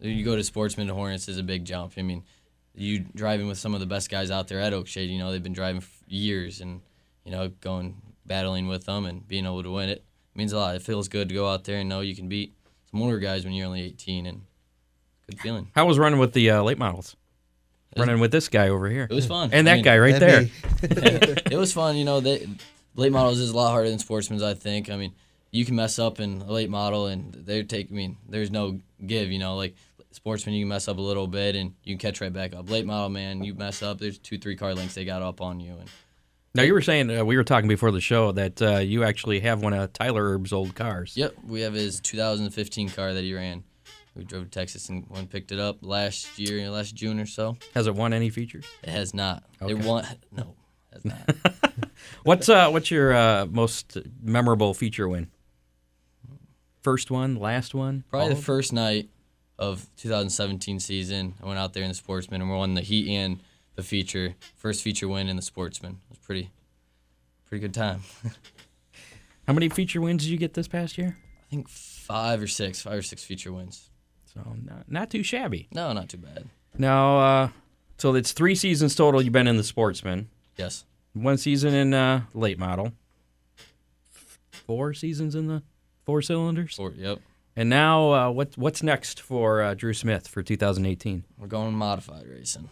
[0.00, 1.94] You go to Sportsman to Hornets is a big jump.
[1.98, 2.22] I mean,
[2.74, 5.08] you driving with some of the best guys out there at Oakshade.
[5.10, 6.80] You know, they've been driving for years, and
[7.24, 10.76] you know, going battling with them and being able to win it means a lot.
[10.76, 12.54] It feels good to go out there and know you can beat
[12.90, 14.42] some older guys when you're only 18, and
[15.28, 15.68] good feeling.
[15.74, 17.16] How was running with the uh, late models?
[17.96, 19.50] Running with this guy over here, It was fun.
[19.52, 20.46] and I that mean, guy right there.
[21.50, 21.96] It was fun.
[21.96, 22.46] You know, they,
[22.98, 24.42] late models is a lot harder than sportsmen's.
[24.42, 24.90] I think.
[24.90, 25.14] I mean,
[25.50, 27.90] you can mess up in a late model, and they take.
[27.90, 29.30] I mean, there's no give.
[29.30, 29.74] You know, like
[30.10, 32.68] sportsman, you can mess up a little bit, and you can catch right back up.
[32.68, 33.98] Late model, man, you mess up.
[33.98, 35.88] There's two, three car lengths they got up on you, and
[36.54, 39.40] Now you were saying uh, we were talking before the show that uh, you actually
[39.40, 41.16] have one of Tyler Erb's old cars.
[41.16, 43.64] yep, we have his 2015 car that he ran.
[44.16, 47.26] We drove to Texas and went and picked it up last year, last June or
[47.26, 47.56] so.
[47.74, 48.64] Has it won any features?
[48.82, 49.44] It has not.
[49.62, 49.72] Okay.
[49.72, 50.04] It won.
[50.32, 50.56] No,
[52.22, 55.30] What's uh what's your uh, most memorable feature win?
[56.82, 59.08] First one, last one, Probably the first night
[59.58, 61.34] of 2017 season.
[61.42, 63.40] I went out there in the Sportsman and we won the heat and
[63.74, 64.34] the feature.
[64.56, 65.92] First feature win in the Sportsman.
[65.92, 66.50] It was pretty,
[67.46, 68.02] pretty good time.
[69.46, 71.16] How many feature wins did you get this past year?
[71.18, 73.90] I think five or six, five or six feature wins.
[74.32, 75.68] So not, not too shabby.
[75.72, 76.44] No, not too bad.
[76.76, 77.48] Now, uh,
[77.96, 79.20] so it's three seasons total.
[79.20, 80.28] You've been in the Sportsman.
[80.56, 80.84] Yes.
[81.22, 82.92] One season in uh, late model.
[84.50, 85.62] Four seasons in the
[86.04, 86.76] four cylinders.
[86.76, 87.18] Four, yep.
[87.56, 91.24] And now, uh, what what's next for uh, Drew Smith for 2018?
[91.36, 92.68] We're going modified racing.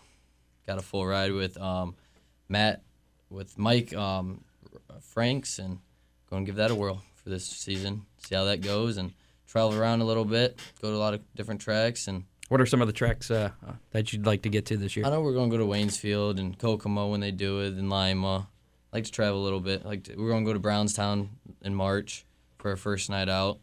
[0.67, 1.97] Got a full ride with um,
[2.49, 2.83] Matt,
[3.31, 4.45] with Mike um,
[5.01, 5.79] Franks, and
[6.31, 8.03] going to give that a whirl for this season.
[8.19, 9.13] See how that goes and
[9.49, 10.61] travel around a little bit.
[10.81, 13.51] Go to a lot of different tracks and What are some of the tracks uh,
[13.67, 15.05] uh, that you'd like to get to this year?
[15.05, 17.91] I know we're going to go to Waynesfield and Kokomo when they do it, and
[17.91, 18.49] Lima.
[18.93, 19.85] I like to travel a little bit.
[19.85, 21.31] Like to, we're going to go to Brownstown
[21.63, 22.25] in March
[22.59, 23.59] for our first night out.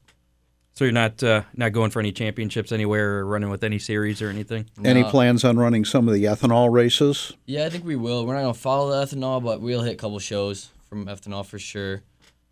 [0.73, 4.23] So you're not uh, not going for any championships anywhere or running with any series
[4.23, 4.67] or anything?
[4.83, 7.31] Any plans on running some of the ethanol races?
[7.45, 8.25] Yeah, I think we will.
[8.25, 11.59] We're not gonna follow the ethanol, but we'll hit a couple shows from ethanol for
[11.59, 12.01] sure.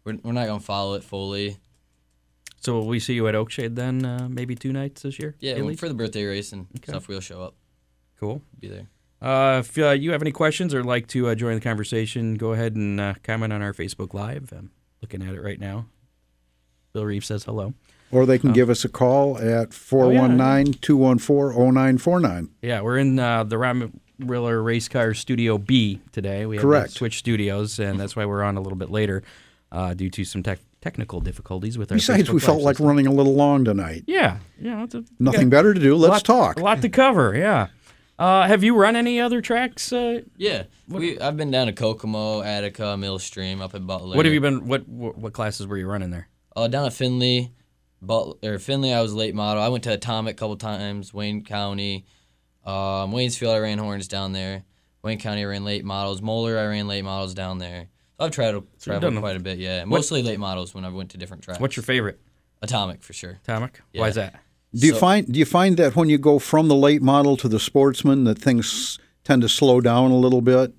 [0.04, 1.58] We're, we're not gonna follow it fully.
[2.62, 4.06] So will we see you at Oakshade then?
[4.06, 5.36] Uh, maybe two nights this year.
[5.40, 7.56] Yeah, well, for the birthday race and stuff, we'll show up.
[8.20, 8.44] cool.
[8.60, 8.88] Be there.
[9.20, 12.54] Uh, if uh, you have any questions or like to uh, join the conversation, go
[12.54, 14.54] ahead and uh, comment on our Facebook Live.
[14.56, 14.72] I'm
[15.02, 15.88] looking at it right now.
[16.94, 17.74] Bill Reeve says hello.
[18.12, 22.50] Or they can give us a call at 419 214 0949.
[22.62, 26.46] Yeah, we're in uh, the Ron Miller Race Car Studio B today.
[26.46, 26.90] We have Correct.
[26.92, 29.24] to switch studios, and that's why we're on a little bit later
[29.72, 31.98] uh, due to some tech technical difficulties with our.
[31.98, 34.04] Besides, Facebook we felt like running a little long tonight.
[34.08, 34.84] Yeah, yeah.
[34.84, 35.96] It's a, Nothing yeah, better to do.
[35.96, 36.60] Let's lot, talk.
[36.60, 37.36] A lot to cover.
[37.36, 37.68] Yeah.
[38.20, 39.92] Uh, have you run any other tracks?
[39.92, 41.20] Uh, Yeah, we.
[41.20, 44.16] I've been down to Kokomo, Attica, Millstream, up at Butler.
[44.16, 44.68] what have you been?
[44.68, 46.28] What, what what classes were you running there?
[46.56, 47.52] Uh, down at Findlay,
[48.02, 49.64] but or Findlay, I was late model.
[49.64, 51.14] I went to Atomic a couple times.
[51.14, 52.06] Wayne County,
[52.66, 54.66] um, Waynesfield, I ran horns down there.
[55.02, 56.22] Wayne County, I ran late models.
[56.22, 57.88] Moler, I ran late models down there.
[58.22, 59.58] So I've traveled you've traveled done- quite a bit.
[59.58, 61.60] Yeah, mostly late models when I went to different tracks.
[61.60, 62.20] What's your favorite?
[62.62, 63.40] Atomic for sure?
[63.44, 63.82] Atomic.
[63.94, 64.02] Yeah.
[64.02, 64.40] Why is that?
[64.74, 67.36] Do you So- find do you find that when you go from the late model
[67.38, 70.74] to the sportsman that things tend to slow down a little bit?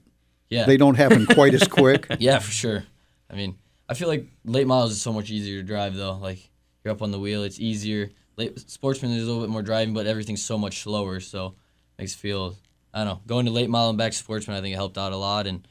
[0.49, 2.07] Yeah, They don't happen quite as quick.
[2.21, 2.85] yeah, for sure.
[3.31, 3.57] I mean,
[3.89, 6.17] I feel like late models is so much easier to drive though.
[6.19, 6.49] Like
[6.85, 8.11] you're up on the wheel, it's easier.
[8.37, 11.19] Late sportsman there's a little bit more driving, but everything's so much slower.
[11.21, 11.55] So
[11.99, 12.57] makes it feel
[12.95, 13.21] I don't know.
[13.27, 15.47] Going to late model and back to sportsman, I think it helped out a lot
[15.47, 15.67] and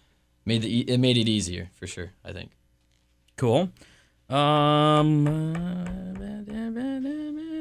[0.51, 2.09] made the e- it made it easier for sure.
[2.25, 2.51] I think.
[3.37, 3.69] Cool.
[4.29, 5.85] Um, uh,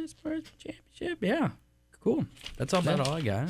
[0.06, 1.18] sports championship.
[1.20, 1.50] Yeah,
[2.00, 2.26] cool.
[2.56, 3.48] That's all about all I got.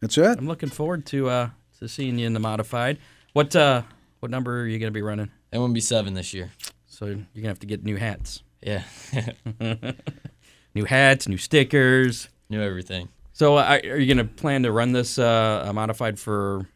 [0.00, 0.38] That's it.
[0.38, 2.98] I'm looking forward to uh to seeing you in the modified.
[3.32, 3.82] What uh
[4.20, 5.30] what number are you gonna be running?
[5.52, 6.50] It won't be seven this year.
[6.86, 8.82] So you're gonna have to get new hats, Yeah,
[10.74, 12.28] new hats, new stickers.
[12.48, 13.08] new everything.
[13.32, 16.66] So uh, are you gonna plan to run this uh modified for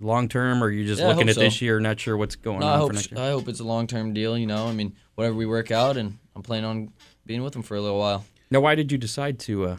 [0.00, 1.64] long term, or are you just Yeah, looking hope at this so.
[1.64, 3.20] year, not sure what's going No, on I for hope next year?
[3.20, 4.36] I hope it's a long term deal.
[4.38, 6.92] You know, I mean, whatever we work out, and I'm planning on
[7.26, 8.24] being with them for a little while.
[8.50, 9.76] Now, why did you decide to uh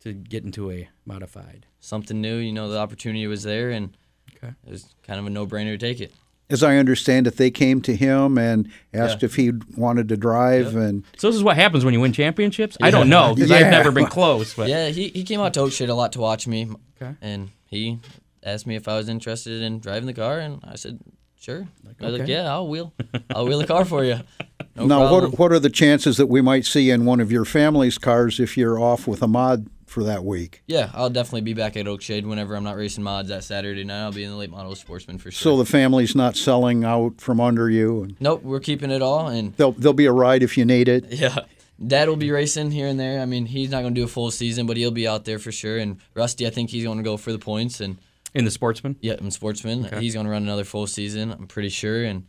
[0.00, 1.66] to get into a modified?
[1.80, 2.36] Something new.
[2.36, 3.96] You know, the opportunity was there, and
[4.36, 4.54] Okay.
[4.66, 6.12] it was kind of a no brainer to take it.
[6.50, 9.26] As I understand it, they came to him and asked Yeah.
[9.26, 12.76] if he wanted to drive, and So this is what happens when you win championships.
[12.82, 13.56] I don't know because Yeah.
[13.58, 14.52] I've never been close.
[14.54, 16.68] But Yeah, he, he came out to Oakshade a lot to watch me,
[17.00, 17.14] Okay.
[17.22, 17.98] and he
[18.42, 21.00] asked me if I was interested in driving the car, and I said,
[21.40, 21.66] sure.
[22.00, 22.92] I was like, yeah, I'll wheel,
[23.34, 24.20] I'll wheel the car for you.
[24.74, 25.32] No now problem.
[25.32, 28.40] what what are the chances that we might see in one of your family's cars
[28.40, 30.62] if you're off with a mod for that week?
[30.66, 34.04] Yeah, I'll definitely be back at Oakshade whenever I'm not racing mods that Saturday night.
[34.04, 35.52] I'll be in the late model sportsman for sure.
[35.52, 39.28] So the family's not selling out from under you, and nope, we're keeping it all,
[39.28, 41.04] and there'll there'll be a ride if you need it.
[41.12, 41.40] Yeah.
[41.84, 43.20] Dad will be racing here and there.
[43.20, 45.38] I mean, he's not going to do a full season, but he'll be out there
[45.40, 45.76] for sure.
[45.78, 47.80] And Rusty, I think he's going to go for the points.
[47.80, 47.98] And
[48.34, 48.96] in the sportsman.
[49.00, 49.84] yeah, I'm sportsman.
[50.00, 51.32] He's going to run another full season.
[51.32, 52.04] I'm pretty sure.
[52.04, 52.26] And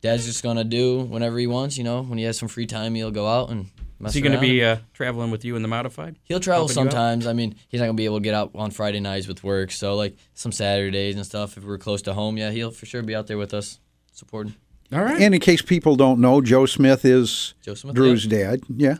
[0.00, 1.78] Dad's just going to do whenever he wants.
[1.78, 3.66] You know, when he has some free time, he'll go out and
[4.00, 6.16] mess Is he going to be uh, traveling with you in the modified?
[6.24, 6.92] He'll travel helping you out?
[6.92, 7.26] sometimes.
[7.26, 9.44] I mean, he's not going to be able to get out on Friday nights with
[9.44, 9.70] work.
[9.70, 11.56] So like some Saturdays and stuff.
[11.56, 13.78] If we're close to home, yeah, he'll for sure be out there with us
[14.12, 14.54] supporting.
[14.92, 15.20] All right.
[15.22, 17.94] And in case people don't know, Joe Smith is Joe Smith.
[17.94, 18.60] Drew's dad.
[18.68, 18.96] Yeah,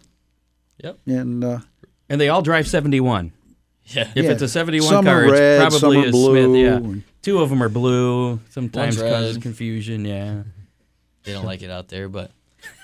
[0.82, 0.98] Yep.
[1.06, 1.58] and uh,
[2.08, 3.32] and they all drive 71.
[3.94, 4.08] Yeah.
[4.14, 4.30] If Yeah.
[4.30, 6.60] it's a 71 Some car, red, it's probably a blue, Smith.
[6.60, 6.76] Yeah.
[6.76, 8.40] and- Two of them are blue.
[8.50, 9.42] Sometimes One's causes red.
[9.42, 10.04] confusion.
[10.04, 10.42] Yeah.
[11.24, 12.32] They don't like it out there, but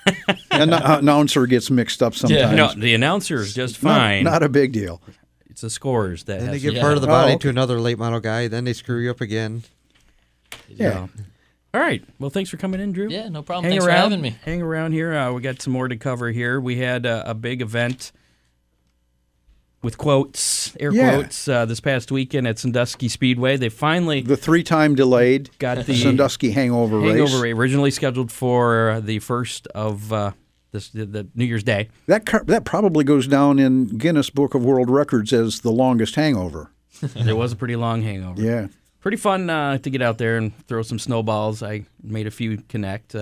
[0.51, 2.55] an announcer gets mixed up sometimes.
[2.55, 4.23] No, the announcer is just fine.
[4.23, 5.01] Not, a big deal.
[5.49, 6.81] it's the scores that Then they has give Yeah.
[6.81, 7.39] part of the Oh, body okay.
[7.43, 8.47] to another late model guy.
[8.47, 9.63] Then they screw you up again.
[10.69, 11.07] Yeah.
[11.73, 12.01] All right.
[12.17, 13.09] Well, thanks for coming in, Drew.
[13.09, 13.65] yeah, no problem.
[13.65, 13.95] Hang Thanks around.
[13.97, 14.35] for having me.
[14.45, 15.13] Hang around here.
[15.13, 16.61] Uh, we got some more to cover here.
[16.61, 18.13] We had uh, a big event
[19.81, 21.13] with quotes, air Yeah.
[21.15, 23.55] quotes, uh, this past weekend at Sandusky Speedway.
[23.57, 27.41] They finally The three-time delayed got the Sandusky Hangover, hangover race.
[27.41, 30.31] race, originally scheduled for the first of uh,
[30.71, 31.87] this, the, the New Year's Day.
[32.07, 36.15] That car, that probably goes down in Guinness Book of World Records as the longest
[36.15, 36.71] hangover.
[37.15, 38.41] There was a pretty long hangover.
[38.41, 38.67] Yeah.
[38.99, 41.63] Pretty fun uh, to get out there and throw some snowballs.
[41.63, 43.15] I made a few connect.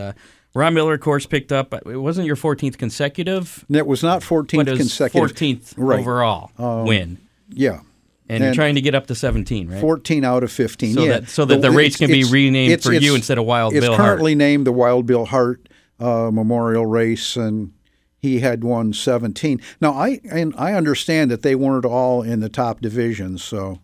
[0.58, 1.74] Uh, Ron Miller, of course, picked up.
[1.74, 5.30] It wasn't your 14th consecutive, it was not 14th was consecutive.
[5.32, 6.00] 14th Right.
[6.00, 6.52] overall
[6.86, 7.18] win.
[7.50, 7.82] Yeah.
[8.30, 9.80] And, you're And- trying to get up to 17, right?
[9.80, 10.96] 14 out of 15.
[10.96, 11.20] So yeah.
[11.20, 13.74] that- so that the race it's- can be renamed it's- for you instead of Wild
[13.74, 13.98] Bill Hart.
[13.98, 17.72] currently named the Wild Bill Hart uh, Memorial Race, and
[18.20, 19.62] he had won 17.
[19.80, 23.80] Now I and I understand that they weren't all in the top divisions, so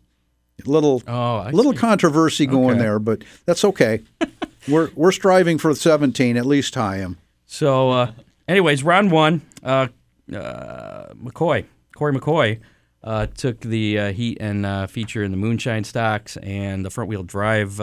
[0.65, 1.77] a little Oh, little see.
[1.79, 2.79] controversy going Okay.
[2.79, 4.01] there, but that's okay.
[4.67, 7.17] we're we're striving for 17, at least tie him.
[7.45, 8.11] So, uh,
[8.47, 9.87] anyways, round one, uh,
[10.33, 12.59] uh, McCoy, Corey McCoy,
[13.03, 17.09] uh, took the uh, heat and uh, feature in the moonshine stocks, and the front
[17.09, 17.79] wheel drive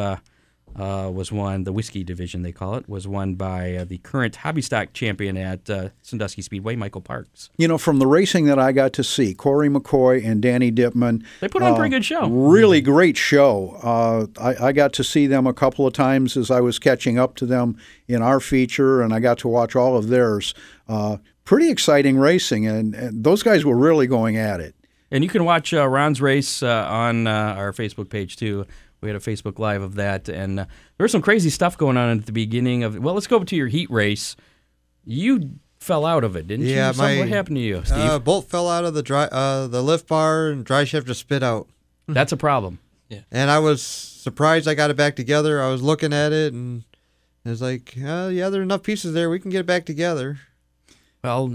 [0.78, 1.64] uh, uh, was won.
[1.64, 5.36] The whiskey division, they call it, was won by uh, the current hobby stock champion
[5.36, 7.50] at uh, Sandusky Speedway, Michael Parks.
[7.56, 11.24] You know, from the racing that I got to see, Corey McCoy and Danny Dipman.
[11.40, 12.28] They put on a uh, pretty good show.
[12.28, 13.78] Really great show.
[13.82, 17.18] Uh, I, I got to see them a couple of times as I was catching
[17.18, 17.76] up to them
[18.08, 20.54] in our feature, and I got to watch all of theirs.
[20.88, 24.74] Uh, pretty exciting racing, and, and those guys were really going at it.
[25.12, 28.66] And you can watch uh, Ron's race uh, on uh, our Facebook page too.
[29.00, 30.64] We had a Facebook Live of that, and uh,
[30.98, 32.98] there was some crazy stuff going on at the beginning of.
[32.98, 34.36] Well, let's go to your heat race.
[35.04, 36.94] You fell out of it, didn't Yeah, you?
[36.94, 37.96] Something- my- what happened to you, Steve?
[37.98, 41.20] Uh, bolt fell out of the dry, uh, the lift bar, and drive shaft just
[41.20, 41.68] spit out.
[42.08, 42.78] That's a problem.
[43.08, 43.20] Yeah.
[43.32, 45.62] And I was surprised I got it back together.
[45.62, 46.84] I was looking at it, and
[47.44, 49.30] it was like, uh, yeah, there are enough pieces there.
[49.30, 50.38] We can get it back together.
[51.24, 51.52] Well,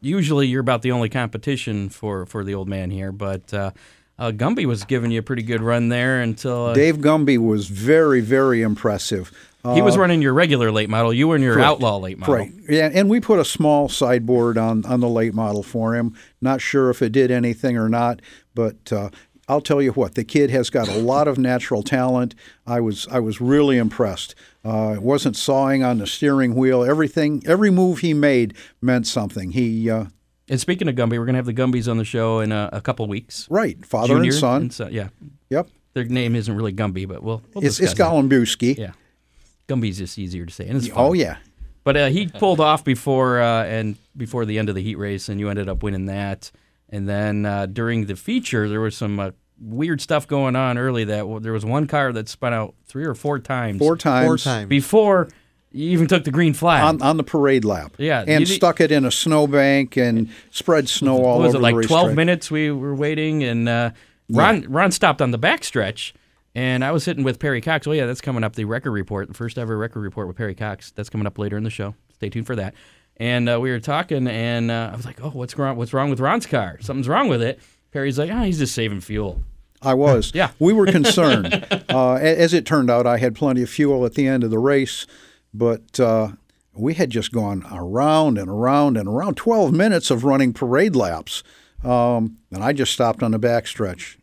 [0.00, 3.72] usually you're about the only competition for for the old man here, but uh,
[4.18, 7.68] uh, Gumby was giving you a pretty good run there until uh, Dave Gumby was
[7.68, 9.30] very, very impressive.
[9.74, 11.12] he was Uh, running your regular late model.
[11.12, 11.66] You were in your Correct.
[11.68, 12.36] outlaw late model.
[12.36, 12.52] Right.
[12.68, 16.14] Yeah, and we put a small sideboard on on the late model for him.
[16.40, 18.22] Not sure if it did anything or not,
[18.54, 19.10] but uh,
[19.48, 22.34] I'll tell you what, the kid has got a lot of natural talent.
[22.66, 24.34] I was I was really impressed.
[24.64, 26.82] Uh, it wasn't sawing on the steering wheel.
[26.84, 29.52] Everything, every move he made meant something.
[29.52, 30.06] He uh,
[30.48, 32.80] And speaking of Gumby, we're gonna have the Gumbies on the show in a, a
[32.80, 33.46] couple weeks.
[33.50, 34.92] right, father Junior and son.
[34.92, 35.08] yeah.
[35.50, 38.12] Yep, Their name isn't really Gumby, but we'll, we'll it's it's discuss that.
[38.12, 38.76] Golembuski.
[38.78, 38.92] Yeah,
[39.68, 40.96] Gumby's just easier to say, and it's fun.
[40.98, 41.38] Oh yeah.
[41.84, 45.28] But uh, he pulled off before uh, and before the end of the heat race,
[45.28, 46.50] and you ended up winning that.
[46.88, 49.30] And then uh, during the feature, there was some uh,
[49.60, 51.04] weird stuff going on early.
[51.04, 54.26] That well, there was one car that spun out three or four times Four times.
[54.26, 54.68] Four times.
[54.68, 55.28] before
[55.76, 56.82] you even took the green flag.
[56.82, 61.18] On, on the parade lap, Yeah, and stuck it in a snowbank and spread snow
[61.24, 62.16] all what was over it like the 12 racetrack.
[62.16, 63.90] minutes we were waiting and uh,
[64.30, 66.12] ron ron stopped on the backstretch
[66.54, 69.28] and i was sitting with perry cox oh yeah that's coming up the wrecker report
[69.28, 71.94] the first ever wrecker report with perry cox that's coming up later in the show
[72.14, 72.74] stay tuned for that
[73.18, 76.10] and uh, we were talking and uh, i was like oh what's wrong what's wrong
[76.10, 77.60] with ron's car something's wrong with it
[77.92, 79.42] perry's like oh he's just saving fuel
[79.82, 80.32] I was.
[80.34, 80.50] Yeah.
[80.58, 81.66] We were concerned.
[81.90, 84.58] uh, as it turned out, I had plenty of fuel at the end of the
[84.58, 85.06] race,
[85.56, 86.28] but uh,
[86.74, 91.42] we had just gone around and around and around 12 minutes of running parade laps.
[91.84, 94.16] Um, and I just stopped on the backstretch.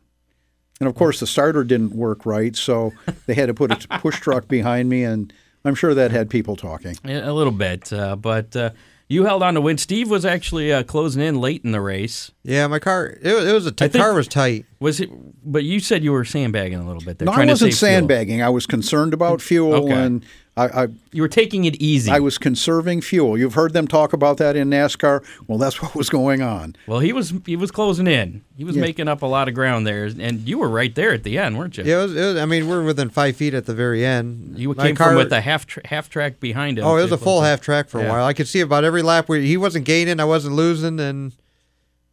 [0.80, 2.92] And of course, the starter didn't work right, so
[3.26, 5.32] they had to put a push truck behind me, and
[5.64, 6.98] I'm sure that had people talking.
[7.06, 8.72] A little bit uh, but uh,
[9.08, 12.32] you held on to win steve was actually uh, closing in late in the race
[12.44, 13.18] Yeah, my car.
[13.22, 14.66] It, was- it was a t- I think- car was tight.
[14.82, 15.10] was it
[15.46, 17.90] but you said you were sandbagging a little bit there No, I wasn't to save
[17.90, 18.00] fuel.
[18.00, 18.42] sandbagging.
[18.42, 19.94] I was concerned about fuel, Okay.
[19.94, 23.40] and I, I, you were taking it easy I was conserving fuel.
[23.40, 25.24] You've heard them talk about that in NASCAR.
[25.48, 26.76] Well, that's what was going on.
[26.86, 28.44] Well, he was he was closing in.
[28.56, 28.82] He was Yeah.
[28.82, 31.58] making up a lot of ground there, and you were right there at the end,
[31.58, 31.84] weren't you?
[31.86, 32.38] Yeah, it was, it was.
[32.38, 34.60] I mean, we're within five feet at the very end.
[34.60, 36.86] You My came car- from with a half tra- half track behind him.
[36.86, 38.12] Oh, it was to a full half track for a Yeah.
[38.12, 38.26] while.
[38.26, 41.32] I could see about every lap where he wasn't gaining, I wasn't losing, and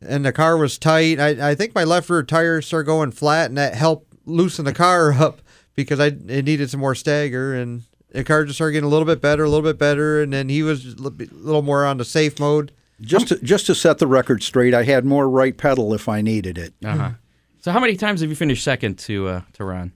[0.01, 1.21] and the car was tight.
[1.21, 4.73] I, I think my left rear tire started going flat, and that helped loosen the
[4.73, 5.43] car up
[5.75, 9.07] because I it needed some more stagger, and the car just started getting a little
[9.07, 11.85] bit better, a little bit better, and then he was a little bit- little more
[11.85, 12.73] on the safe mode.
[13.01, 16.21] Just to, just to set the record straight, I had more right pedal if I
[16.21, 16.75] needed it.
[16.85, 17.13] Uh-huh.
[17.61, 19.93] So, how many times have you finished second to uh, to Ron?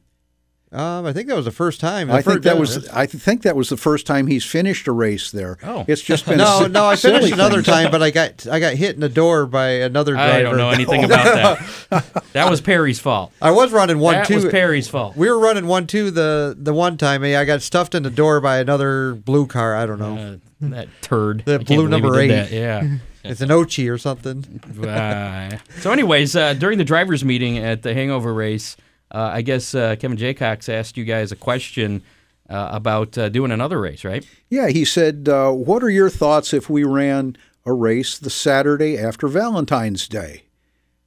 [0.74, 2.08] Um, I think that was the first time.
[2.08, 4.88] The I think first- that was I think that was the first time he's finished
[4.88, 5.56] a race there.
[5.62, 5.84] Oh.
[5.86, 6.86] it's just been no, a, no.
[6.86, 7.72] I finished another thing.
[7.74, 10.32] time, but I got I got hit in the door by another driver.
[10.38, 11.58] I don't know anything about
[11.90, 12.22] that.
[12.34, 13.32] That was Perry's fault.
[13.40, 14.34] I was running one that two.
[14.34, 15.16] was Perry's fault.
[15.16, 17.22] We were running one two the the one time.
[17.22, 19.76] eh, I got stuffed in the door by another blue car.
[19.76, 20.16] I don't know.
[20.16, 20.36] Uh,
[20.70, 21.44] that turd.
[21.46, 22.28] The blue number eight.
[22.28, 22.50] that.
[22.50, 22.96] Yeah.
[23.22, 24.60] It's an Ochi or something.
[24.86, 28.76] Uh, so, anyways, uh, during the drivers' meeting at the Hangover race,
[29.10, 32.02] uh, I guess uh, Kevin Jaycox asked you guys a question
[32.48, 34.26] uh, about uh, doing another race, right?
[34.50, 38.98] Yeah, he said, uh, "What are your thoughts if we ran a race the Saturday
[38.98, 40.42] after Valentine's Day?"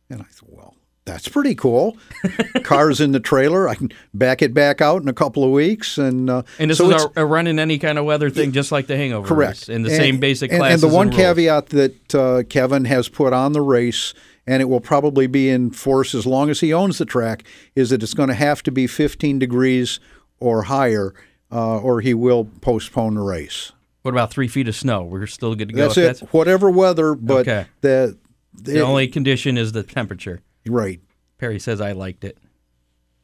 [0.10, 0.76] And I thought, well,
[1.06, 1.98] that's pretty cool.
[2.64, 5.98] Cars in the trailer, I can back it back out in a couple of weeks,
[5.98, 8.30] and uh, And this so is it's- a, a run in any kind of weather
[8.30, 9.68] thing, just like the Hangover Correct.
[9.68, 10.84] race, in the And- same basic and, classes.
[10.84, 11.18] And the one rules.
[11.20, 14.14] caveat that uh, Kevin has put on the race,
[14.48, 17.44] and it will probably be in force as long as he owns the track,
[17.76, 20.00] is that it's going to have to be 15 degrees
[20.40, 21.14] or higher,
[21.52, 23.74] uh, or he will postpone the race.
[24.04, 25.04] What about three feet of snow?
[25.04, 25.84] We're still good to go.
[25.84, 26.02] That's it.
[26.02, 27.66] That's, Whatever weather, but Okay.
[27.82, 28.18] the,
[28.54, 30.42] the only condition is the temperature.
[30.66, 31.02] right.
[31.38, 32.38] Perry says I liked it.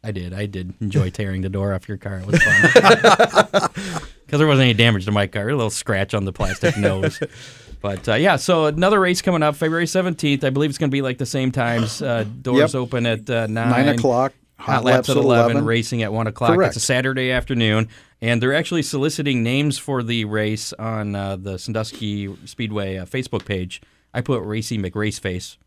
[0.03, 0.33] I did.
[0.33, 2.19] I did enjoy tearing the door off your car.
[2.19, 3.69] It was fun.
[4.25, 5.47] Because there wasn't any damage to my car.
[5.49, 7.19] A little scratch on the plastic nose.
[7.83, 10.43] But uh, yeah, so another race coming up February 17th.
[10.45, 12.01] I believe it's going to be like the same times.
[12.01, 12.81] Uh, doors Yep.
[12.81, 13.69] open at uh, 9.
[13.69, 14.33] Nine o'clock.
[14.57, 16.55] Hot laps at 11, racing at 1 o'clock.
[16.55, 16.69] Correct.
[16.69, 17.89] It's a Saturday afternoon.
[18.21, 23.43] And they're actually soliciting names for the race on uh, the Sandusky Speedway uh, Facebook
[23.43, 23.81] page.
[24.13, 25.57] I put Racy McRaceface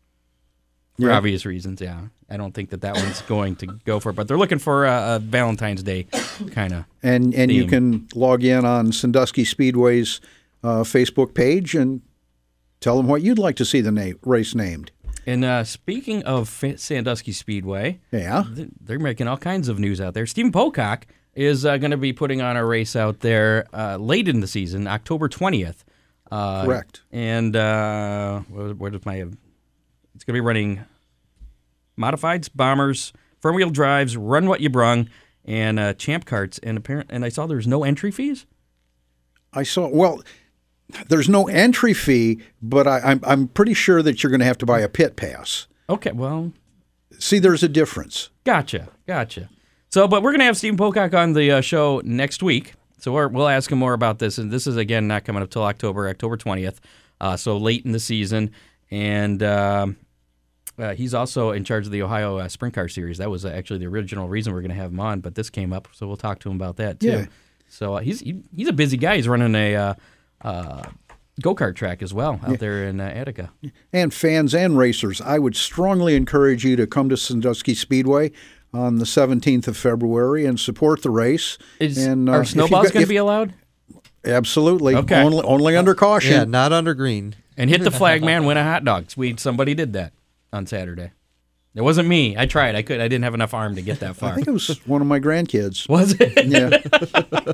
[0.99, 1.17] for Yeah.
[1.17, 1.79] obvious reasons.
[1.81, 4.57] Yeah, I don't think that that one's going to go for it, but they're looking
[4.57, 6.07] for a, a Valentine's Day
[6.49, 6.85] kind of.
[7.03, 10.19] And and you can log in on Sandusky Speedway's
[10.67, 12.01] uh, Facebook page and
[12.79, 14.91] tell them what you'd like to see the na- race named.
[15.25, 16.47] And uh, speaking of
[16.77, 18.43] Sandusky Speedway, Yeah.
[18.55, 20.25] th- they're making all kinds of news out there.
[20.25, 21.05] Stephen Pocock
[21.35, 24.47] is uh, going to be putting on a race out there uh, late in the
[24.47, 25.83] season, October twentieth.
[26.31, 27.01] Uh, Correct.
[27.11, 29.15] And uh, is my?
[30.15, 30.81] It's going to be running
[31.99, 35.09] modifieds, bombers, front wheel drives, run what you brung,
[35.45, 36.57] and uh, champ carts.
[36.59, 38.45] And apparent, and I saw there's no entry fees.
[39.53, 39.87] I saw.
[39.89, 40.21] Well,
[41.09, 44.57] there's no entry fee, but I, I'm I'm pretty sure that you're going to have
[44.59, 45.67] to buy a pit pass.
[45.89, 46.51] Okay, well,
[47.19, 48.29] See, there's a difference.
[48.43, 49.49] Gotcha, gotcha.
[49.89, 53.27] So, but we're gonna have Stephen Pocock on the uh, show next week, so we're,
[53.27, 54.37] we'll ask him more about this.
[54.37, 56.79] And this is again not coming up till October, October twentieth,
[57.21, 58.51] uh, so late in the season.
[58.91, 59.97] And um,
[60.77, 63.17] uh, he's also in charge of the Ohio uh, Sprint Car Series.
[63.17, 65.73] That was uh, actually the original reason we're gonna have him on, but this came
[65.73, 67.07] up, so we'll talk to him about that too.
[67.07, 67.25] Yeah.
[67.69, 69.15] So uh, he's he, he's a busy guy.
[69.15, 69.97] He's running a
[70.43, 70.83] uh, uh,
[71.41, 73.51] go kart track as well out there in uh, Attica.
[73.93, 78.31] And fans and racers, I would strongly encourage you to come to Sandusky Speedway
[78.73, 81.57] on the 17th of February and support the race.
[81.79, 83.53] Is and, uh, are snowballs going to be allowed?
[84.25, 84.95] Absolutely.
[84.95, 85.21] Okay.
[85.21, 86.33] Only, only under caution.
[86.33, 87.35] Yeah, not under green.
[87.55, 89.05] and hit the flag man, win a hot dog.
[89.15, 90.11] We somebody did that
[90.51, 91.11] on Saturday.
[91.75, 92.35] It wasn't me.
[92.35, 92.75] I tried.
[92.75, 92.99] I could.
[92.99, 94.31] I didn't have enough arm to get that far.
[94.31, 95.87] I think it was one of my grandkids.
[95.89, 96.45] Was it?
[96.47, 97.51] Yeah.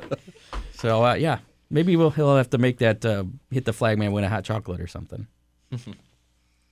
[0.76, 1.38] So uh, yeah,
[1.74, 4.44] maybe we'll he'll have to make that uh, hit the flag man, win a hot
[4.44, 5.26] chocolate or something.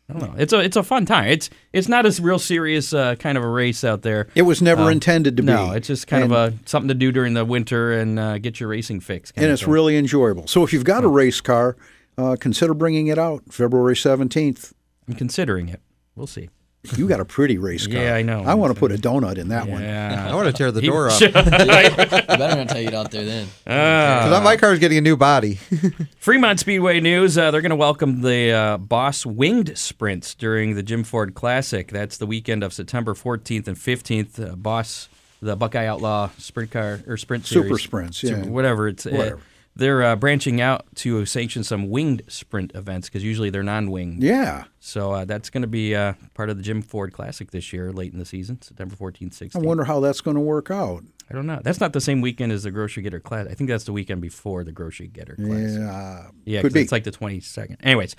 [0.08, 0.34] I don't know.
[0.38, 1.28] It's a it's a fun time.
[1.28, 4.28] It's it's not a real serious uh, kind of a race out there.
[4.34, 5.46] It was never Um, intended to be.
[5.46, 8.38] No, it's just kind And- of a something to do during the winter and uh,
[8.38, 9.32] get your racing fix.
[9.32, 9.70] Kind and it's thing.
[9.72, 10.46] really enjoyable.
[10.48, 11.76] So if you've got a race car,
[12.18, 14.72] uh, consider bringing it out February 17th.
[15.08, 15.80] I'm considering it.
[16.14, 16.48] We'll see.
[16.96, 17.96] You got a pretty race car.
[17.96, 18.42] Yeah, I know.
[18.42, 19.84] I want to put a donut in that one.
[19.84, 21.20] I want to tear the He- door off.
[21.22, 23.46] You better not take it out there then.
[23.64, 25.54] Because my car's getting a new body.
[26.18, 30.82] Fremont Speedway news: uh, They're going to welcome the uh, Boss Winged Sprints during the
[30.82, 31.88] Jim Ford Classic.
[31.88, 34.52] That's the weekend of September 14th and 15th.
[34.52, 35.08] Uh, Boss,
[35.40, 38.46] the Buckeye Outlaw Sprint Car or Sprint Super Series, sprints, Super- yeah.
[38.46, 39.06] whatever it's.
[39.06, 39.40] uh, Whatever.
[39.74, 44.22] They're uh, branching out to sanction some winged sprint events because usually they're non-winged.
[44.22, 44.64] Yeah.
[44.80, 47.92] So uh, that's going to be uh, part of the Jim Ford Classic this year,
[47.92, 49.56] late in the season, September 14th, 16th.
[49.56, 51.02] I wonder how that's going to work out.
[51.30, 51.60] I don't know.
[51.62, 53.46] That's not the same weekend as the Grocery Getter Class.
[53.50, 55.76] I think that's the weekend before the Grocery Getter Class.
[55.78, 56.26] Yeah.
[56.44, 56.82] Yeah, Could be.
[56.82, 57.76] it's like the 22nd.
[57.82, 58.14] Anyways,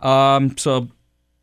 [0.00, 0.88] um, so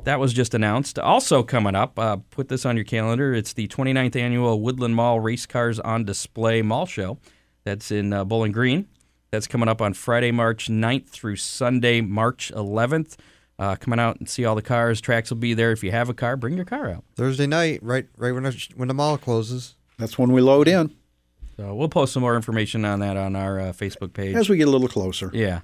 [0.04, 1.00] that was just announced.
[1.00, 3.34] Also coming up, uh, put this on your calendar.
[3.34, 7.18] It's the 29th annual Woodland Mall Race Cars on Display Mall Show.
[7.64, 8.88] That's in uh, Bowling Green.
[9.36, 13.18] That's coming up on Friday, March 9th through Sunday, March 11th.
[13.60, 15.02] Uh, come on out and see all the cars.
[15.02, 15.74] Tracks will be there.
[15.74, 17.04] If you have a car, bring your car out.
[17.16, 19.76] Thursday night, right, right when the, when the mall closes.
[19.98, 20.96] That's when we load in
[21.58, 24.36] So we'll post some more information on that on our uh, Facebook page.
[24.36, 25.30] as we get a little closer.
[25.34, 25.62] yeah.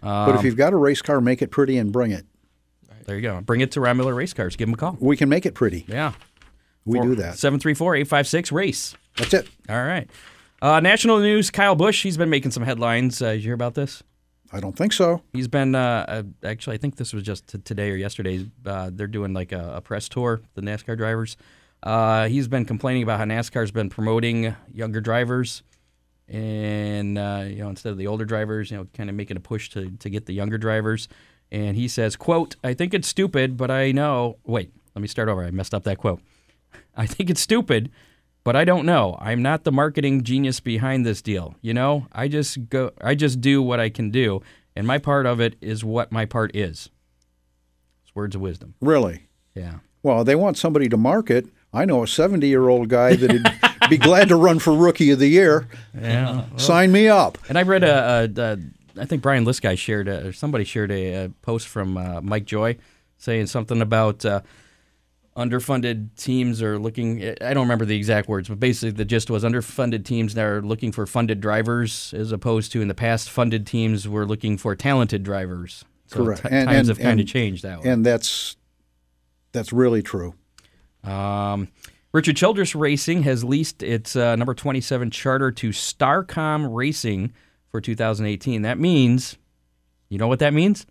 [0.00, 2.26] but Um, if you've got a race car, make it pretty and bring it.
[3.06, 3.40] There you go.
[3.40, 4.56] Bring it to Ron Miller Race Cars.
[4.56, 4.96] Give them a call.
[5.00, 5.84] We can make it pretty.
[5.86, 6.12] Yeah.
[6.84, 7.38] We do that.
[7.38, 8.94] 734 856 RACE.
[9.16, 9.48] That's it.
[9.68, 10.10] All right.
[10.62, 13.20] Uh, national news Kyle Busch, he's been making some headlines.
[13.20, 14.04] Uh, did you hear about this?
[14.52, 15.20] I don't think so.
[15.32, 18.48] He's been, uh, uh, actually, I think this was just t- today or yesterday.
[18.64, 21.36] Uh, they're doing like a, a press tour, the NASCAR drivers.
[21.82, 25.64] Uh, he's been complaining about how NASCAR's been promoting younger drivers
[26.28, 29.40] and, uh, you know, instead of the older drivers, you know, kind of making a
[29.40, 31.08] push to, to get the younger drivers.
[31.50, 34.36] And he says, quote, I think it's stupid, but I know.
[34.44, 35.44] Wait, let me start over.
[35.44, 36.20] I messed up that quote.
[36.96, 37.90] I think it's stupid,
[38.44, 39.16] but I don't know.
[39.20, 41.54] I'm not the marketing genius behind this deal.
[41.62, 44.42] You know, I just go I just do what I can do,
[44.76, 46.90] and my part of it is what my part is.
[48.04, 48.74] It's words of wisdom.
[48.80, 49.28] Really?
[49.54, 49.78] Yeah.
[50.02, 51.46] Well, they want somebody to market.
[51.72, 53.46] I know a 70 year old guy that'd
[53.88, 55.68] be glad to run for Rookie of the Year.
[55.98, 56.44] Yeah.
[56.56, 57.38] Sign me up.
[57.48, 58.58] And I read a, a, a
[59.00, 62.44] I think Brian Liskey shared a, or somebody shared a, a post from uh, Mike
[62.44, 62.76] Joy
[63.16, 64.40] saying something about uh,
[65.36, 67.22] underfunded teams are looking.
[67.40, 70.92] I don't remember the exact words, but basically the gist was underfunded teams are looking
[70.92, 75.22] for funded drivers, as opposed to in the past funded teams were looking for talented
[75.22, 75.84] drivers.
[76.06, 76.42] So Correct.
[76.42, 77.90] t- And- times and- have kind of changed that way.
[77.90, 78.56] and that's
[79.52, 80.34] that's really true.
[81.04, 81.68] Um,
[82.12, 87.32] Richard Childress Racing has leased its uh, number 27 charter to Starcom Racing
[87.70, 88.62] for 2018.
[88.62, 89.36] That means,
[90.10, 90.86] you know what that means?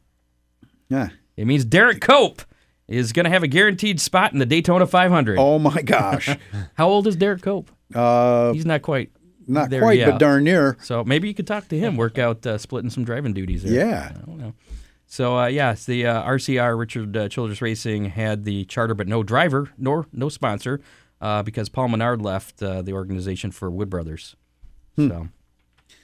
[0.89, 1.09] Yeah.
[1.37, 2.41] It means Derek Cope
[2.87, 5.37] is going to have a guaranteed spot in the Daytona 500.
[5.39, 6.29] Oh my gosh.
[6.75, 7.71] How old is Derek Cope?
[7.93, 9.11] Uh, He's not quite.
[9.47, 10.11] not there quite, yet.
[10.11, 10.77] but darn near.
[10.81, 13.73] So maybe you could talk to him, work out uh, splitting some driving duties there.
[13.73, 14.11] Yeah.
[14.15, 14.53] I don't know.
[15.07, 19.23] So uh, yes, the uh, RCR Richard uh, Childress Racing had the charter, but no
[19.23, 20.79] driver nor no sponsor
[21.19, 24.35] uh, because Paul Menard left uh, the organization for Wood Brothers.
[24.95, 25.09] Hmm.
[25.09, 25.27] So,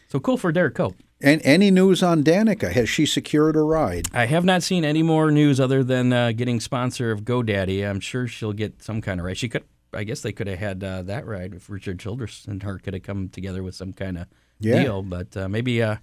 [0.10, 0.96] so cool for Derek Cope.
[1.20, 2.72] And any news on Danica?
[2.72, 4.08] Has she secured a ride?
[4.14, 7.88] I have not seen any more news other than uh, getting sponsor of GoDaddy.
[7.90, 9.38] I'm sure she'll get some kind of ride.
[9.38, 9.64] She could,
[9.94, 12.94] I guess, they could have had uh, that ride if Richard Childress and her could
[12.94, 14.28] have come together with some kind of
[14.60, 14.84] Yeah.
[14.84, 15.02] deal.
[15.02, 15.96] But uh, maybe, uh,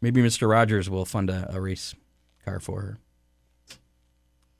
[0.00, 0.48] maybe Mr.
[0.48, 1.94] Rodgers will fund a, a race
[2.42, 2.98] car for her.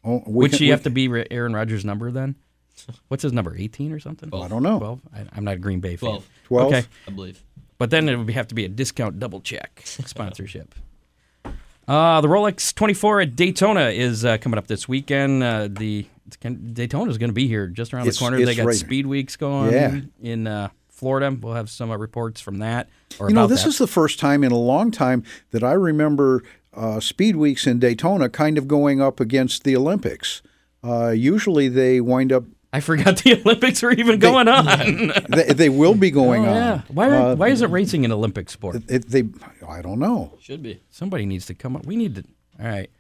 [0.05, 2.37] Oh, we Would can- she we- have to be Aaron Rodgers' number then?
[3.09, 3.55] What's his number?
[3.57, 4.29] 18 or something?
[4.35, 4.79] I don't know.
[4.79, 5.01] 12?
[5.15, 6.09] I, I'm not a Green Bay fan.
[6.11, 6.73] 12, 12?
[6.73, 6.87] Okay.
[7.07, 7.43] I believe.
[7.79, 10.75] But then it would have to be a discount double check sponsorship.
[11.89, 15.43] Uh, the Rolex 24 at Daytona is uh, coming up this weekend.
[15.43, 16.07] Uh, the
[16.73, 18.45] Daytona is going to be here just around It's- the corner.
[18.45, 20.01] They got right- Speed Weeks going Yeah.
[20.23, 21.37] in uh, Florida.
[21.41, 22.89] We'll have some uh, reports from that.
[23.19, 23.71] Or You know, this that.
[23.71, 26.43] is the first time in a long time that I remember
[26.73, 30.41] uh, Speed Weeks in Daytona kind of going up against the Olympics.
[30.85, 35.13] Uh, usually they wind up, I forgot the Olympics were even going on.
[35.29, 36.57] they, they will be going oh, on.
[36.57, 36.81] yeah.
[36.89, 38.77] Why, are, Uh, why isn't racing an Olympic sport?
[38.89, 39.25] It, they,
[39.69, 40.39] I don't know.
[40.41, 40.81] Should be.
[40.91, 41.85] Somebody needs to come up.
[41.85, 42.25] We need to.
[42.61, 42.91] All right.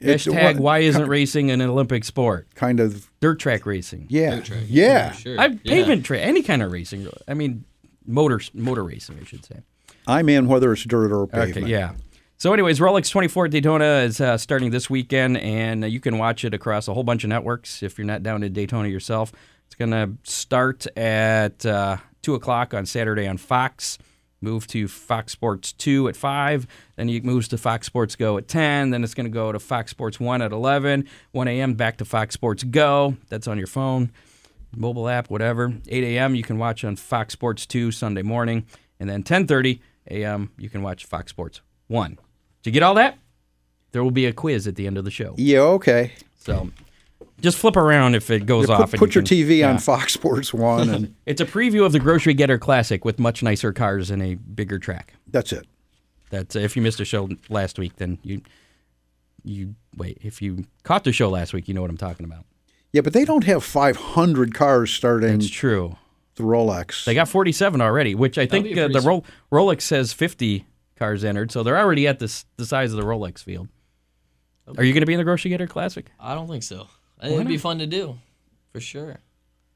[0.00, 2.48] It's Hashtag what- why isn't racing an Olympic sport?
[2.54, 4.06] Kind of, Dirt track racing.
[4.10, 4.60] yeah, Dirt track.
[4.66, 5.12] yeah.
[5.12, 5.40] Sure.
[5.40, 5.56] I, Yeah.
[5.64, 7.08] pavement track, any kind of racing.
[7.26, 7.64] I mean,
[8.06, 9.60] motor motor racing, I should say.
[10.06, 11.56] I'm in whether it's dirt or pavement.
[11.64, 11.92] Okay, yeah.
[12.36, 16.44] So, anyways, Rolex 24 at Daytona is uh, starting this weekend, and you can watch
[16.44, 19.32] it across a whole bunch of networks if you're not down to Daytona yourself.
[19.66, 23.98] It's going to start at uh, 2 o'clock on Saturday on Fox,
[24.40, 26.66] move to Fox Sports 2 at 5,
[26.96, 29.58] then it moves to Fox Sports Go at 10, then it's going to go to
[29.58, 31.74] Fox Sports 1 at 11, 1 a.m.
[31.74, 33.16] back to Fox Sports Go.
[33.28, 34.10] That's on your phone,
[34.76, 35.72] mobile app, whatever.
[35.88, 36.34] 8 a.m.
[36.34, 38.66] you can watch on Fox Sports 2 Sunday morning,
[39.00, 39.80] and then 10:30
[40.10, 40.50] a.m.
[40.58, 42.18] you can watch Fox Sports 1.
[42.64, 43.16] Did you get all that?
[43.92, 45.34] There will be a quiz at the end of the show.
[45.38, 46.12] Yeah, okay.
[46.40, 46.70] So
[47.40, 48.92] just flip around if it goes Put, off.
[48.92, 49.70] and put you your can- TV yeah.
[49.70, 53.42] on Fox Sports 1, and It's a preview of the Grocery Getter Classic with much
[53.42, 55.14] nicer cars and a bigger track.
[55.28, 55.66] that's it.
[56.30, 58.40] That's if you missed a show last week, then you
[59.44, 60.18] you wait.
[60.22, 62.44] If you caught the show last week, you know what I'm talking about.
[62.92, 65.96] Yeah, but they don't have 500 cars starting It's true.
[66.36, 67.04] the Rolex.
[67.04, 70.64] They got 47 already, which I think uh, the Ro- Rolex says 50
[70.96, 73.68] cars entered, so they're already at this the size of the Rolex field.
[74.78, 76.10] Are you going to be in the Grocery Getter Classic?
[76.18, 76.86] I don't think so.
[77.20, 78.18] I think it'd be fun to do,
[78.72, 79.18] for sure.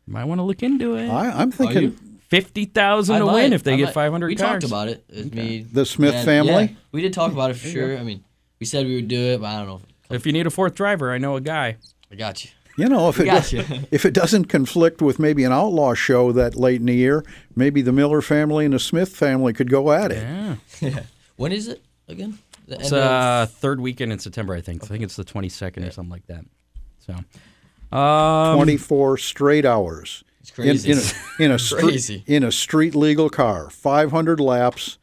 [0.07, 1.09] You might want to look into it.
[1.11, 1.91] I, I'm thinking?
[2.29, 3.33] Fifty thousand to might.
[3.35, 3.95] win if they I get might.
[3.95, 4.51] 500 We cars.
[4.63, 5.05] talked about it.
[5.09, 6.65] It's me, The Smith Dad- family?
[6.65, 7.97] Yeah, we did talk about it for sure.
[7.97, 8.23] I mean,
[8.61, 9.81] we said we would do it, but I don't know.
[10.11, 11.77] If you need a fourth driver, I know a guy.
[12.11, 12.51] I got you.
[12.79, 13.87] You know, if it Gotcha.
[13.91, 17.25] if it doesn't conflict with maybe an outlaw show that late in the year,
[17.57, 20.23] maybe the Miller family and the Smith family could go at it.
[20.81, 21.01] Yeah.
[21.37, 22.39] When is it again?
[22.67, 24.83] The It's end of- uh third weekend in September, I think.
[24.85, 26.45] I think it's the 22nd or something like that.
[26.99, 30.25] So, um, Twenty four straight hours.
[30.41, 30.91] It's crazy.
[30.93, 32.25] In, in a, in a street Crazy.
[32.27, 34.99] in a street legal car, five hundred laps.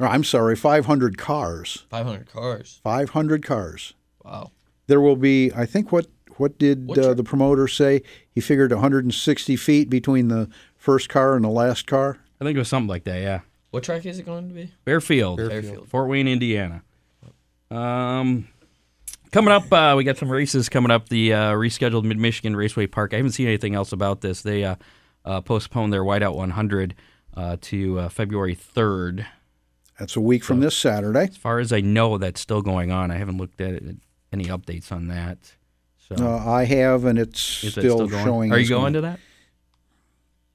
[0.00, 1.84] Or, I'm sorry, five hundred cars.
[1.90, 2.80] 500 cars.
[2.84, 3.94] Five hundred cars.
[4.24, 4.52] Wow.
[4.86, 6.06] There will be, I think, what
[6.38, 7.16] what did uh, track?
[7.16, 8.02] the promoter say?
[8.30, 12.18] He figured 160 feet between the first car and the last car.
[12.40, 13.20] I think it was something like that.
[13.20, 14.72] Yeah, What track is it going to be?
[14.84, 15.88] Fairfield, Fairfield.
[15.88, 16.82] Fort Wayne, Indiana.
[17.70, 18.48] Um,
[19.32, 21.08] coming up, uh, we got some races coming up.
[21.08, 23.12] The uh, rescheduled Mid Michigan Raceway Park.
[23.12, 24.42] I haven't seen anything else about this.
[24.42, 24.76] They uh,
[25.24, 26.94] uh, postponed their Whiteout 100
[27.36, 29.26] uh, to uh, February 3rd.
[29.98, 31.24] That's a week from this Saturday.
[31.24, 33.10] As far as I know, that's still going on.
[33.10, 33.96] I haven't looked at it,
[34.32, 35.56] any updates on that.
[36.08, 38.50] So, Uh, I have, and it's is it still, showing.
[38.52, 39.20] Are you as going to that?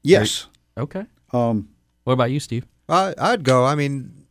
[0.02, 0.48] Yes.
[0.78, 1.06] Okay.
[1.32, 1.70] Um,
[2.04, 2.66] What about you, Steve?
[2.90, 3.64] I, I'd go.
[3.66, 4.26] I mean,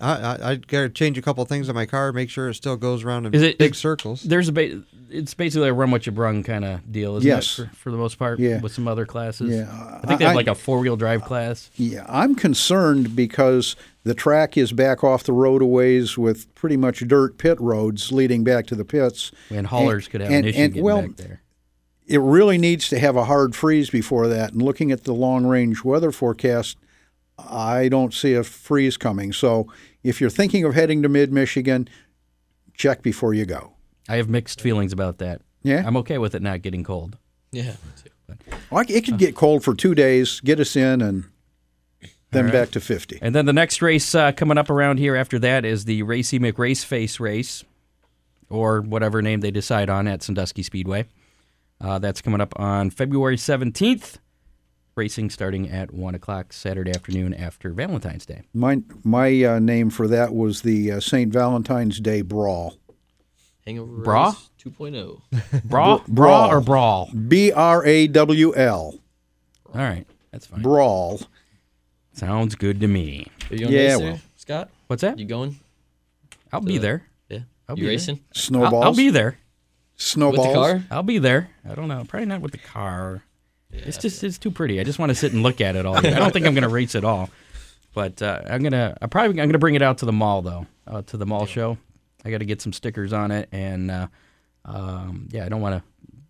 [0.00, 2.76] I, I, I'd gotta change a couple things on my car, make sure it still
[2.76, 4.22] goes around in Is it- big is- circles.
[4.22, 7.58] There's a ba- it's basically a run what you brung kind of deal, isn't Yes.
[7.58, 7.68] it?
[7.70, 8.60] For, for the most part, Yeah.
[8.60, 9.54] with some other classes.
[9.54, 11.70] Yeah, I think they have I- like a four wheel drive class.
[11.76, 16.76] yeah, I'm concerned because the track is back off the road a ways with pretty
[16.76, 19.32] much dirt pit roads leading back to the pits.
[19.50, 21.42] And haulers could have and- an issue and, getting well, back there.
[22.06, 24.52] it really needs to have a hard freeze before that.
[24.52, 26.76] And looking at the long range weather forecast,
[27.38, 29.32] I don't see a freeze coming.
[29.32, 29.66] So
[30.02, 31.88] if you're thinking of heading to mid Michigan,
[32.74, 33.72] check before you go.
[34.08, 35.40] I have mixed feelings about that.
[35.62, 35.82] Yeah.
[35.86, 37.16] I'm okay with it not getting cold.
[37.50, 37.72] Yeah,
[38.28, 38.36] me.
[38.70, 41.24] Well, it could get cold for two days, get us in, and
[42.34, 43.18] then back to 50.
[43.22, 46.38] And then the next race uh, coming up around here after that is the Racy
[46.38, 47.64] McRaceface race,
[48.48, 51.06] or whatever name they decide on at Sandusky Speedway.
[51.80, 54.18] Uh, that's coming up on February 17th.
[54.96, 58.42] Racing starting at 1 o'clock Saturday afternoon after Valentine's Day.
[58.54, 61.32] My, my uh, name for that was the uh, St.
[61.32, 62.76] Valentine's Day Brawl.
[63.66, 64.26] Hangover Bra?
[64.26, 65.64] Race 2.0.
[65.64, 66.04] Brawl, Brawl.
[66.08, 67.10] brawl or brawl?
[67.28, 68.94] B R A W L.
[69.66, 70.62] All right, that's fine.
[70.62, 71.20] Brawl.
[72.14, 73.26] Sounds good to me.
[73.50, 74.20] Are you going Yeah, to race well.
[74.36, 74.70] Scott?
[74.86, 75.18] What's that?
[75.18, 75.58] You going?
[76.52, 77.02] I'll be there.
[77.28, 77.40] Yeah.
[77.68, 77.90] I'll you be there.
[77.90, 78.16] racing?
[78.16, 78.84] I'll, Snowballs.
[78.84, 79.38] I'll be there.
[79.96, 80.46] Snowballs.
[80.46, 80.84] With the car?
[80.90, 81.50] I'll be there.
[81.68, 82.04] I don't know.
[82.06, 83.22] Probably not with the car.
[83.72, 84.80] it's just it's too pretty.
[84.80, 85.96] I just want to sit and look at it all.
[85.96, 87.30] I don't think I'm going to race at all.
[87.94, 88.96] But uh, I'm gonna.
[89.00, 90.66] I probably I'm gonna bring it out to the mall though.
[90.86, 91.78] Uh, to the mall show.
[92.24, 94.06] I got to get some stickers on it, and uh,
[94.64, 95.82] um, yeah, I don't want to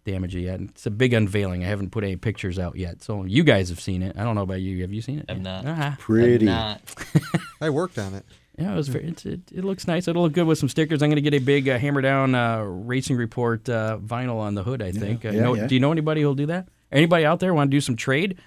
[0.04, 0.60] damage it yet.
[0.60, 1.64] It's a big unveiling.
[1.64, 4.16] I haven't put any pictures out yet, so you guys have seen it.
[4.18, 4.82] I don't know about you.
[4.82, 5.26] Have you seen it?
[5.28, 5.64] I've not.
[5.66, 5.96] Ah.
[5.98, 6.44] Pretty.
[6.44, 6.80] Not.
[7.60, 8.24] I worked on it.
[8.58, 9.08] Yeah, it was very.
[9.08, 10.06] It's, it, it looks nice.
[10.06, 11.02] It'll look good with some stickers.
[11.02, 14.54] I'm going to get a big uh, hammer down uh, racing report uh, vinyl on
[14.54, 14.80] the hood.
[14.80, 15.24] I think.
[15.24, 15.66] Uh, yeah, know- yeah.
[15.66, 16.68] Do you know anybody who'll do that?
[16.92, 18.38] Anybody out there want to do some trade?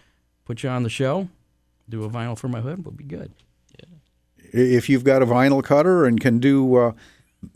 [0.45, 1.27] Put you on the show.
[1.89, 3.31] Do a vinyl for my hood would be good.
[4.53, 6.91] If you've got a vinyl cutter and can do uh,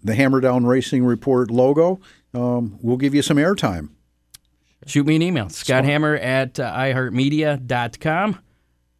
[0.04, 2.02] the Hammer Down Racing Report logo,
[2.34, 3.90] um, we'll give you some airtime.
[4.88, 8.40] Shoot me an email, Scott Hammer at uh, iheartmedia.com.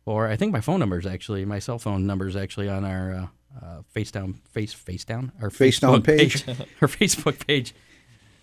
[0.06, 2.86] Or I think my phone number is actually, my cell phone number is actually on
[2.86, 3.28] our uh,
[3.66, 6.48] uh, face down, face, face down, our Face down Facebook page.
[6.82, 7.74] our Facebook page.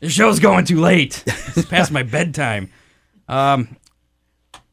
[0.01, 1.25] The show's going too late.
[1.27, 2.71] It's past my bedtime.
[3.29, 3.77] Um,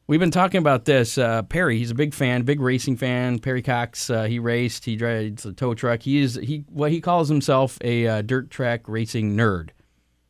[0.06, 1.18] we've been talking about this.
[1.18, 3.40] Uh, Perry, he's a big fan, big racing fan.
[3.40, 6.02] Perry Cox, uh, he raced, he drives a tow truck.
[6.02, 9.70] He is he what he calls himself a uh, dirt track racing nerd.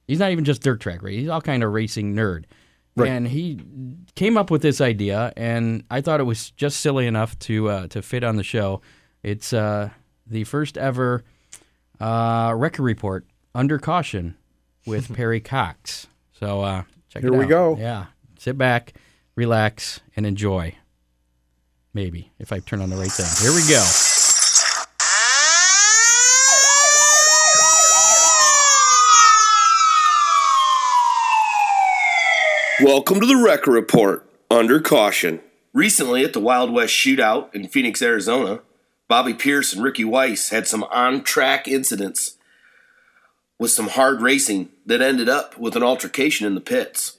[0.07, 2.45] He's not even just dirt track racing; he's all kind of racing nerd.
[3.09, 3.61] And he
[4.15, 7.87] came up with this idea, and I thought it was just silly enough to uh,
[7.89, 8.81] to fit on the show.
[9.23, 9.91] It's uh,
[10.27, 11.23] the first ever
[12.01, 14.37] uh, wrecker report under caution
[14.87, 16.07] with Perry Cox.
[16.33, 17.77] So uh, check Here it we go.
[17.77, 18.07] Yeah,
[18.39, 18.95] sit back,
[19.35, 20.75] relax, and enjoy.
[21.93, 23.27] Maybe if I turn on the right thing.
[23.45, 24.16] Here we go.
[32.83, 35.41] Welcome to the Wrecker Report under caution.
[35.73, 38.61] Recently, at the Wild West Shootout in Phoenix, Arizona,
[39.09, 42.37] Bobby Pierce and Ricky Weiss had some on track incidents
[43.59, 47.17] with some hard racing that ended up with an altercation in the pits.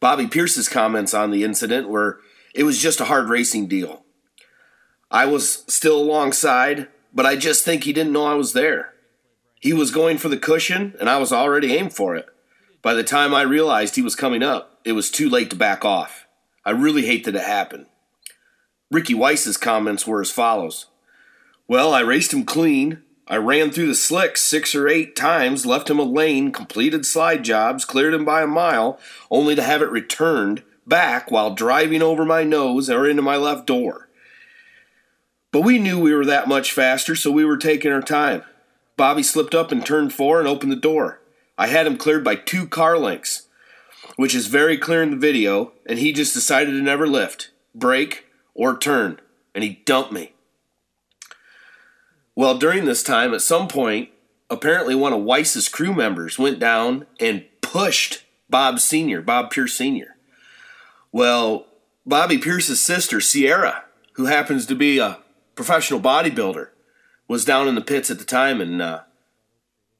[0.00, 2.18] Bobby Pierce's comments on the incident were
[2.52, 4.02] it was just a hard racing deal.
[5.12, 8.94] I was still alongside, but I just think he didn't know I was there.
[9.60, 12.26] He was going for the cushion, and I was already aimed for it.
[12.86, 15.84] By the time I realized he was coming up, it was too late to back
[15.84, 16.28] off.
[16.64, 17.86] I really hate that it happened.
[18.92, 20.86] Ricky Weiss's comments were as follows
[21.66, 23.02] Well, I raced him clean.
[23.26, 27.42] I ran through the slicks six or eight times, left him a lane, completed slide
[27.42, 29.00] jobs, cleared him by a mile,
[29.32, 33.66] only to have it returned back while driving over my nose or into my left
[33.66, 34.08] door.
[35.50, 38.44] But we knew we were that much faster, so we were taking our time.
[38.96, 41.20] Bobby slipped up and turned four and opened the door.
[41.58, 43.48] I had him cleared by two car lengths,
[44.16, 48.26] which is very clear in the video, and he just decided to never lift, brake,
[48.54, 49.20] or turn,
[49.54, 50.32] and he dumped me.
[52.34, 54.10] Well, during this time, at some point,
[54.50, 60.16] apparently one of Weiss's crew members went down and pushed Bob Sr., Bob Pierce Sr.
[61.10, 61.66] Well,
[62.04, 65.18] Bobby Pierce's sister, Sierra, who happens to be a
[65.54, 66.68] professional bodybuilder,
[67.26, 69.00] was down in the pits at the time, and uh,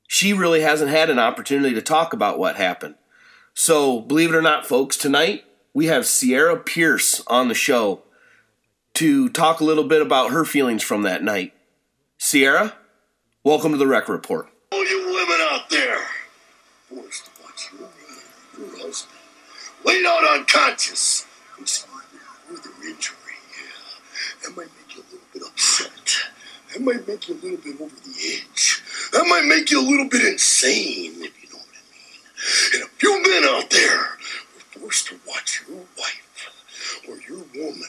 [0.06, 2.94] she really hasn't had an opportunity to talk about what happened.
[3.54, 8.02] So, believe it or not, folks, tonight we have Sierra Pierce on the show
[8.94, 11.52] to talk a little bit about her feelings from that night.
[12.18, 12.74] Sierra,
[13.44, 14.48] welcome to the Wreck Report.
[14.72, 15.98] All you women out there,
[16.88, 19.18] forced to watch your husband,
[19.84, 21.26] laid out unconscious
[21.58, 21.90] with some
[22.48, 23.16] further injury.
[23.52, 26.30] Yeah, that might make you a little bit upset.
[26.72, 28.65] That might make you a little bit over the edge.
[29.16, 32.20] That might make you a little bit insane, if you know what I mean.
[32.74, 34.18] And if you men out there
[34.54, 37.88] were forced to watch your wife, or your woman,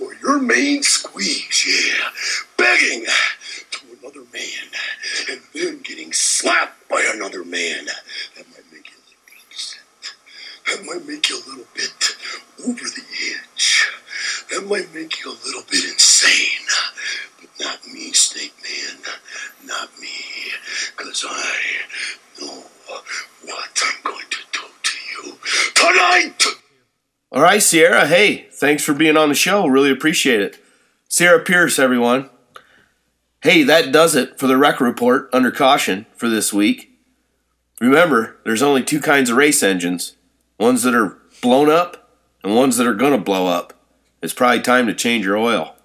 [0.00, 2.08] or your main squeeze, yeah,
[2.56, 3.04] begging
[3.72, 4.68] to another man,
[5.28, 7.86] and then getting slapped by another man,
[8.36, 9.80] that might make you a little bit upset.
[10.68, 12.16] That might make you a little bit
[12.64, 13.90] over the edge.
[14.52, 16.68] That might make you a little bit insane.
[17.40, 18.98] But not me, Snake Man.
[19.66, 20.33] Not me.
[21.04, 21.60] Because I
[22.40, 25.38] know what I'm going to do to you
[25.74, 26.44] tonight!
[27.30, 28.06] All right, Sierra.
[28.06, 29.66] Hey, thanks for being on the show.
[29.66, 30.56] Really appreciate it.
[31.06, 32.30] Sierra Pierce, everyone.
[33.42, 36.98] Hey, that does it for the Wreck Report under caution for this week.
[37.82, 40.16] Remember, there's only two kinds of race engines
[40.58, 43.74] ones that are blown up and ones that are going to blow up.
[44.22, 45.76] It's probably time to change your oil.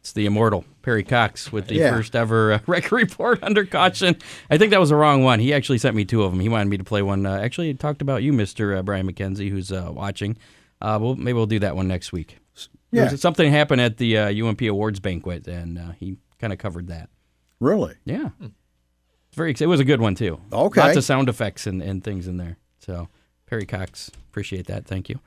[0.00, 1.90] It's the immortal Perry Cox with the Yeah.
[1.90, 4.16] first ever uh, wrecker report under caution.
[4.48, 5.38] I think that was the wrong one.
[5.38, 6.40] He actually sent me two of them.
[6.40, 7.26] He wanted me to play one.
[7.26, 10.38] Uh, actually, he talked about you, Mister uh, Brian McKenzie, who's uh, watching.
[10.80, 12.38] Uh, we'll, maybe we'll do that one next week.
[12.90, 13.08] Yeah.
[13.16, 17.10] something happened at the uh, UMP Awards banquet, and uh, he kind of covered that.
[17.60, 17.96] Really?
[18.06, 18.54] Yeah, it's
[19.36, 19.50] very.
[19.60, 20.40] It was a good one too.
[20.50, 20.80] Okay.
[20.80, 22.56] lots of sound effects and, and things in there.
[22.78, 23.08] So
[23.44, 24.86] Perry Cox, appreciate that.
[24.86, 25.20] Thank you.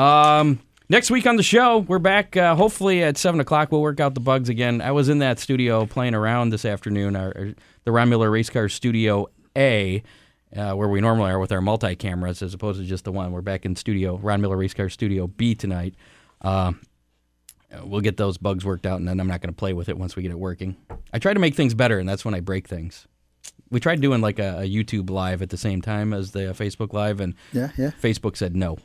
[0.00, 2.36] Um, next week on the show, we're back.
[2.36, 4.80] Uh, hopefully at seven o'clock, we'll work out the bugs again.
[4.80, 7.16] I was in that studio playing around this afternoon.
[7.16, 7.54] Our, our-
[7.84, 9.26] the Ron Miller Race Car Studio
[9.56, 10.02] A.
[10.54, 13.32] Uh, where we normally are with our multi cameras as opposed to just the one.
[13.32, 15.94] We're back in studio, Ron Miller Race Car Studio B tonight.
[16.42, 16.72] Uh,
[17.82, 19.96] we'll get those bugs worked out, and then I'm not going to play with it
[19.96, 20.76] once we get it working.
[21.10, 23.06] I try to make things better, and that's when I break things.
[23.70, 26.92] We tried doing like a, a YouTube live at the same time as the Facebook
[26.92, 27.92] live, and Yeah, yeah.
[28.02, 28.76] Facebook said no.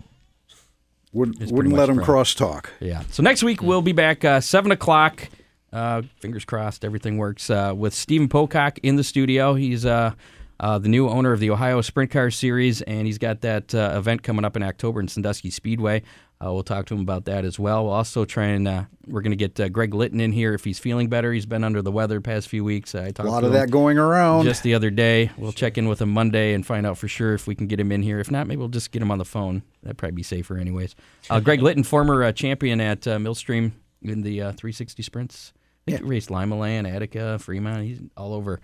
[1.14, 2.68] Wouldn't, wouldn't let them crosstalk.
[2.80, 3.04] Yeah.
[3.12, 5.30] So next week we'll be back uh, seven o'clock.
[5.72, 7.50] Uh, fingers crossed, everything works.
[7.50, 9.54] Uh, with Stephen Pocock in the studio.
[9.54, 10.14] He's uh,
[10.60, 13.94] uh, the new owner of the Ohio Sprint Car Series, and he's got that uh,
[13.96, 16.04] event coming up in October in Sandusky Speedway.
[16.44, 17.86] Uh, we'll talk to him about that as well.
[17.86, 20.64] We'll also try and uh, we're going to get uh, Greg Litton in here if
[20.64, 21.34] he's feeling better.
[21.34, 22.94] He's been under the weather the past few weeks.
[22.94, 24.44] I A talked a lot to of that going around.
[24.46, 25.32] just the other day.
[25.36, 27.80] We'll check in with him Monday and find out for sure if we can get
[27.80, 28.20] him in here.
[28.20, 29.64] If not, maybe we'll just get him on the phone.
[29.82, 30.96] That'd probably be safer, anyways.
[31.30, 33.74] Uh, Greg Litton, former uh, champion at uh, Millstream
[34.04, 35.54] in the uh, 360 sprints.
[35.88, 37.84] I think he raced Limaland, Attica, Fremont.
[37.84, 38.60] He's all over.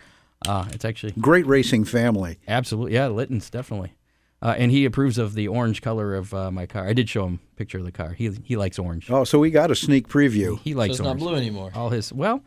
[0.47, 2.37] Uh, it's actually Great racing family.
[2.47, 3.93] absolutely yeah, Litton's definitely.
[4.43, 6.85] Uh, and he approves of the orange color of uh, my car.
[6.85, 8.11] I did show him a picture of the car.
[8.11, 9.09] He he likes orange.
[9.09, 10.59] Oh, so we got a sneak preview.
[10.59, 11.71] He So likes it's not blue anymore.
[11.73, 12.43] All his well,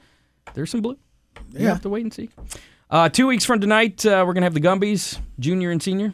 [0.53, 0.99] there's some blue.
[1.53, 2.29] You have to wait and see.
[2.91, 6.13] Uh, two weeks from tonight, uh, we're gonna have the Gumbies, junior and senior.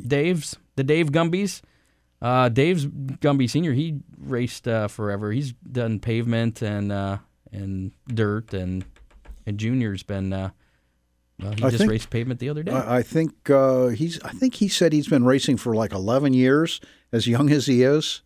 [0.00, 1.62] Dave's the Dave Gumbies.
[2.22, 3.72] Uh, Dave's Gumby senior.
[3.72, 5.32] He raced uh, forever.
[5.32, 7.18] He's done pavement and uh,
[7.50, 8.84] and dirt and
[9.46, 10.52] and junior's been.
[11.42, 12.72] Uh, well, he I just think- raced pavement the other day.
[12.72, 14.20] I I think uh, he's.
[14.22, 16.80] I think he said he's been racing for like 11 years,
[17.12, 18.22] as young as he is.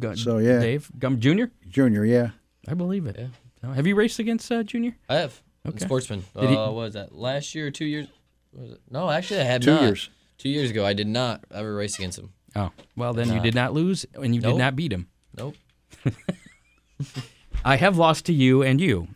[0.00, 0.60] Gu- so, yeah.
[0.60, 1.50] Dave Gum Junior.
[1.68, 2.30] Junior, yeah.
[2.68, 3.18] I believe it.
[3.62, 4.96] Uh, Have you raced against uh, Junior?
[5.08, 5.40] I have.
[5.66, 5.76] Okay.
[5.76, 5.84] Okay.
[5.84, 6.24] Sportsman.
[6.38, 7.14] Did he- uh, what was that?
[7.14, 8.06] Last year or two years?
[8.52, 8.80] Was it?
[8.90, 9.82] No, actually, I had Two not.
[9.82, 10.10] years.
[10.38, 12.30] Two years ago, I did not ever race against him.
[12.56, 15.08] Oh, well then you did not lose and you did not beat him.
[15.36, 15.56] Nope.
[17.64, 19.08] I have lost to you and you.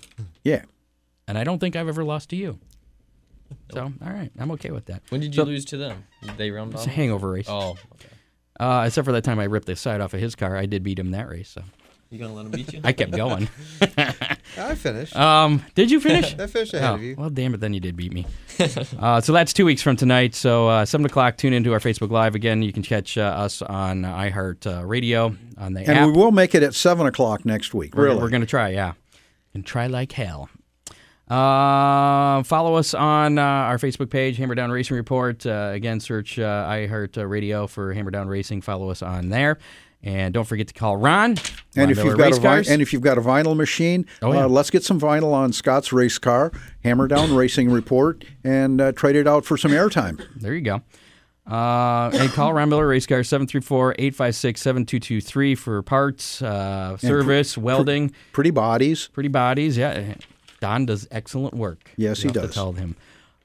[0.43, 0.63] Yeah.
[1.27, 2.59] And I don't think I've ever lost to you.
[3.73, 5.03] So, all right, I'm okay with that.
[5.11, 6.05] When did you So- lose to them?
[6.23, 6.89] Did they round It's off?
[6.89, 7.47] a hangover race.
[7.49, 8.09] Oh, okay.
[8.61, 10.83] Uh, except for that time I ripped the side off of his car, I did
[10.83, 11.49] beat him that race.
[11.51, 11.63] So
[12.11, 12.81] You gonna let him beat you?
[12.85, 13.49] I kept going.
[14.57, 15.15] I finished.
[15.15, 16.35] Um, did you finish?
[16.39, 17.15] I finished ahead Oh, of you.
[17.17, 18.27] well, damn it, then you did beat me.
[18.99, 20.35] uh, so that's two weeks from tonight.
[20.35, 21.37] So uh, seven o'clock.
[21.37, 22.63] Tune into our Facebook Live again.
[22.63, 26.07] You can catch uh, us on iHeart uh, Radio on the And app.
[26.07, 27.95] we will make it at 7 o'clock next week.
[27.95, 28.21] We're, really.
[28.21, 28.95] we're going to try, yeah.
[29.55, 30.49] And try like hell.
[31.31, 35.45] Uh, follow us on uh, our Facebook page, Hammer Down Racing Report.
[35.45, 38.63] Uh, again, search uh, iHeart uh, Radio for Hammer Down Racing.
[38.63, 39.59] Follow us on there.
[40.03, 41.35] And don't forget to call Ron.
[41.35, 41.37] Ron
[41.77, 44.33] and if Miller you've got a vi- and if you've got a vinyl machine, Oh,
[44.33, 44.45] yeah.
[44.45, 46.53] uh, let's get some vinyl on Scott's race car,
[46.85, 50.25] Hammer Down Racing Report, and uh, trade it out for some airtime.
[50.37, 50.83] There you go.
[51.51, 59.09] Uh, and call Ron Miller Race Car 734-856-7223 for parts, uh, service, welding, Pretty bodies.
[59.09, 59.77] pretty bodies.
[59.77, 60.15] Yeah,
[60.61, 61.91] Don does excellent work.
[61.97, 62.55] Yes, he have to does.
[62.55, 62.97] tell him.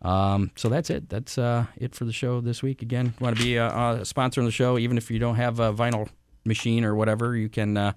[0.02, 1.10] Um, so that's it.
[1.10, 2.82] That's uh, it for the show this week.
[2.82, 5.60] Again, want to be a, a sponsor on the show, even if you don't have
[5.60, 6.10] a vinyl
[6.46, 7.94] machine or whatever, you can uh,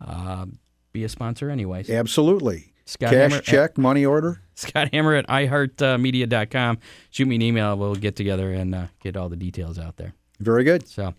[0.00, 0.46] uh,
[0.92, 1.90] be a sponsor anyways.
[1.90, 2.72] Absolutely.
[2.86, 4.40] Scott Cash Hammer- check, money order.
[4.54, 6.78] Scott Hammer at iHeartMedia.com.
[7.10, 7.76] Shoot me an email.
[7.76, 10.14] We'll get together and uh, get all the details out there.
[10.40, 10.86] Very good.
[10.88, 11.14] So,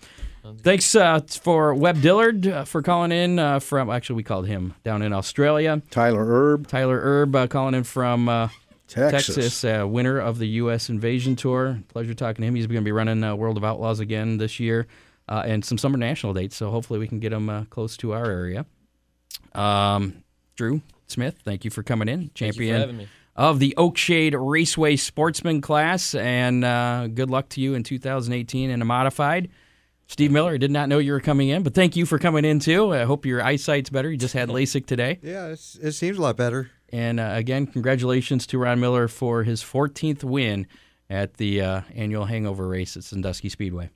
[0.54, 3.90] thanks uh, for Webb Dillard uh, for calling in uh, from.
[3.90, 5.82] Actually, we called him down in Australia.
[5.90, 8.50] Tyler Erb, Tyler Erb uh, calling in from uh,
[8.88, 9.36] Texas.
[9.36, 10.90] Texas, uh, winner of the U.S.
[10.90, 11.80] Invasion Tour.
[11.90, 12.56] Pleasure talking to him.
[12.56, 14.88] He's going to be running uh, World of Outlaws again this year,
[15.28, 16.56] uh, and some summer national dates.
[16.56, 18.66] So hopefully we can get him uh, close to our area.
[19.54, 20.24] Um,
[20.56, 23.08] Drew Smith, thank you for coming in, Thank you for champion having me.
[23.36, 28.82] of the Oakshade Raceway Sportsman class, and uh, good luck to you in 2018 in
[28.82, 29.50] a modified.
[30.08, 32.46] Steve Miller, I did not know you were coming in, but thank you for coming
[32.46, 32.94] in too.
[32.94, 34.12] I hope your eyesight's better.
[34.12, 35.20] You just had LASIK today.
[35.26, 36.70] Yeah, it's, it seems a lot better.
[36.90, 40.68] And uh, again, congratulations to Ron Miller for his 14th win
[41.10, 43.90] at the uh, annual hangover race at Sandusky Speedway.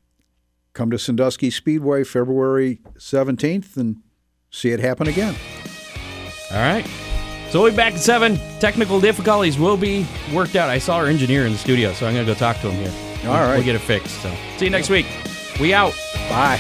[0.74, 3.98] Come to Sandusky Speedway February 17th and
[4.50, 5.36] see it happen again.
[6.52, 6.86] All right.
[7.52, 8.40] So we'll be back at 7.
[8.60, 10.70] Technical difficulties will be worked out.
[10.70, 12.84] I saw our engineer in the studio, so I'm going to go talk to him
[12.84, 13.30] here.
[13.30, 13.56] All right.
[13.56, 14.22] We'll get it fixed.
[14.22, 15.06] So see you next week.
[15.60, 15.94] We out.
[16.30, 16.60] Bye.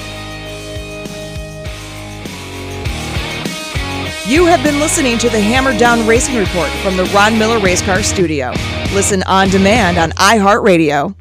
[4.28, 7.82] You have been listening to the Hammer Down Racing Report from the Ron Miller Race
[7.82, 8.52] Car Studio.
[8.94, 11.16] Listen on demand on iHeartRadio.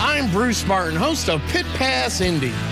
[0.00, 2.52] I'm Bruce Martin, host of Pit Pass Indy.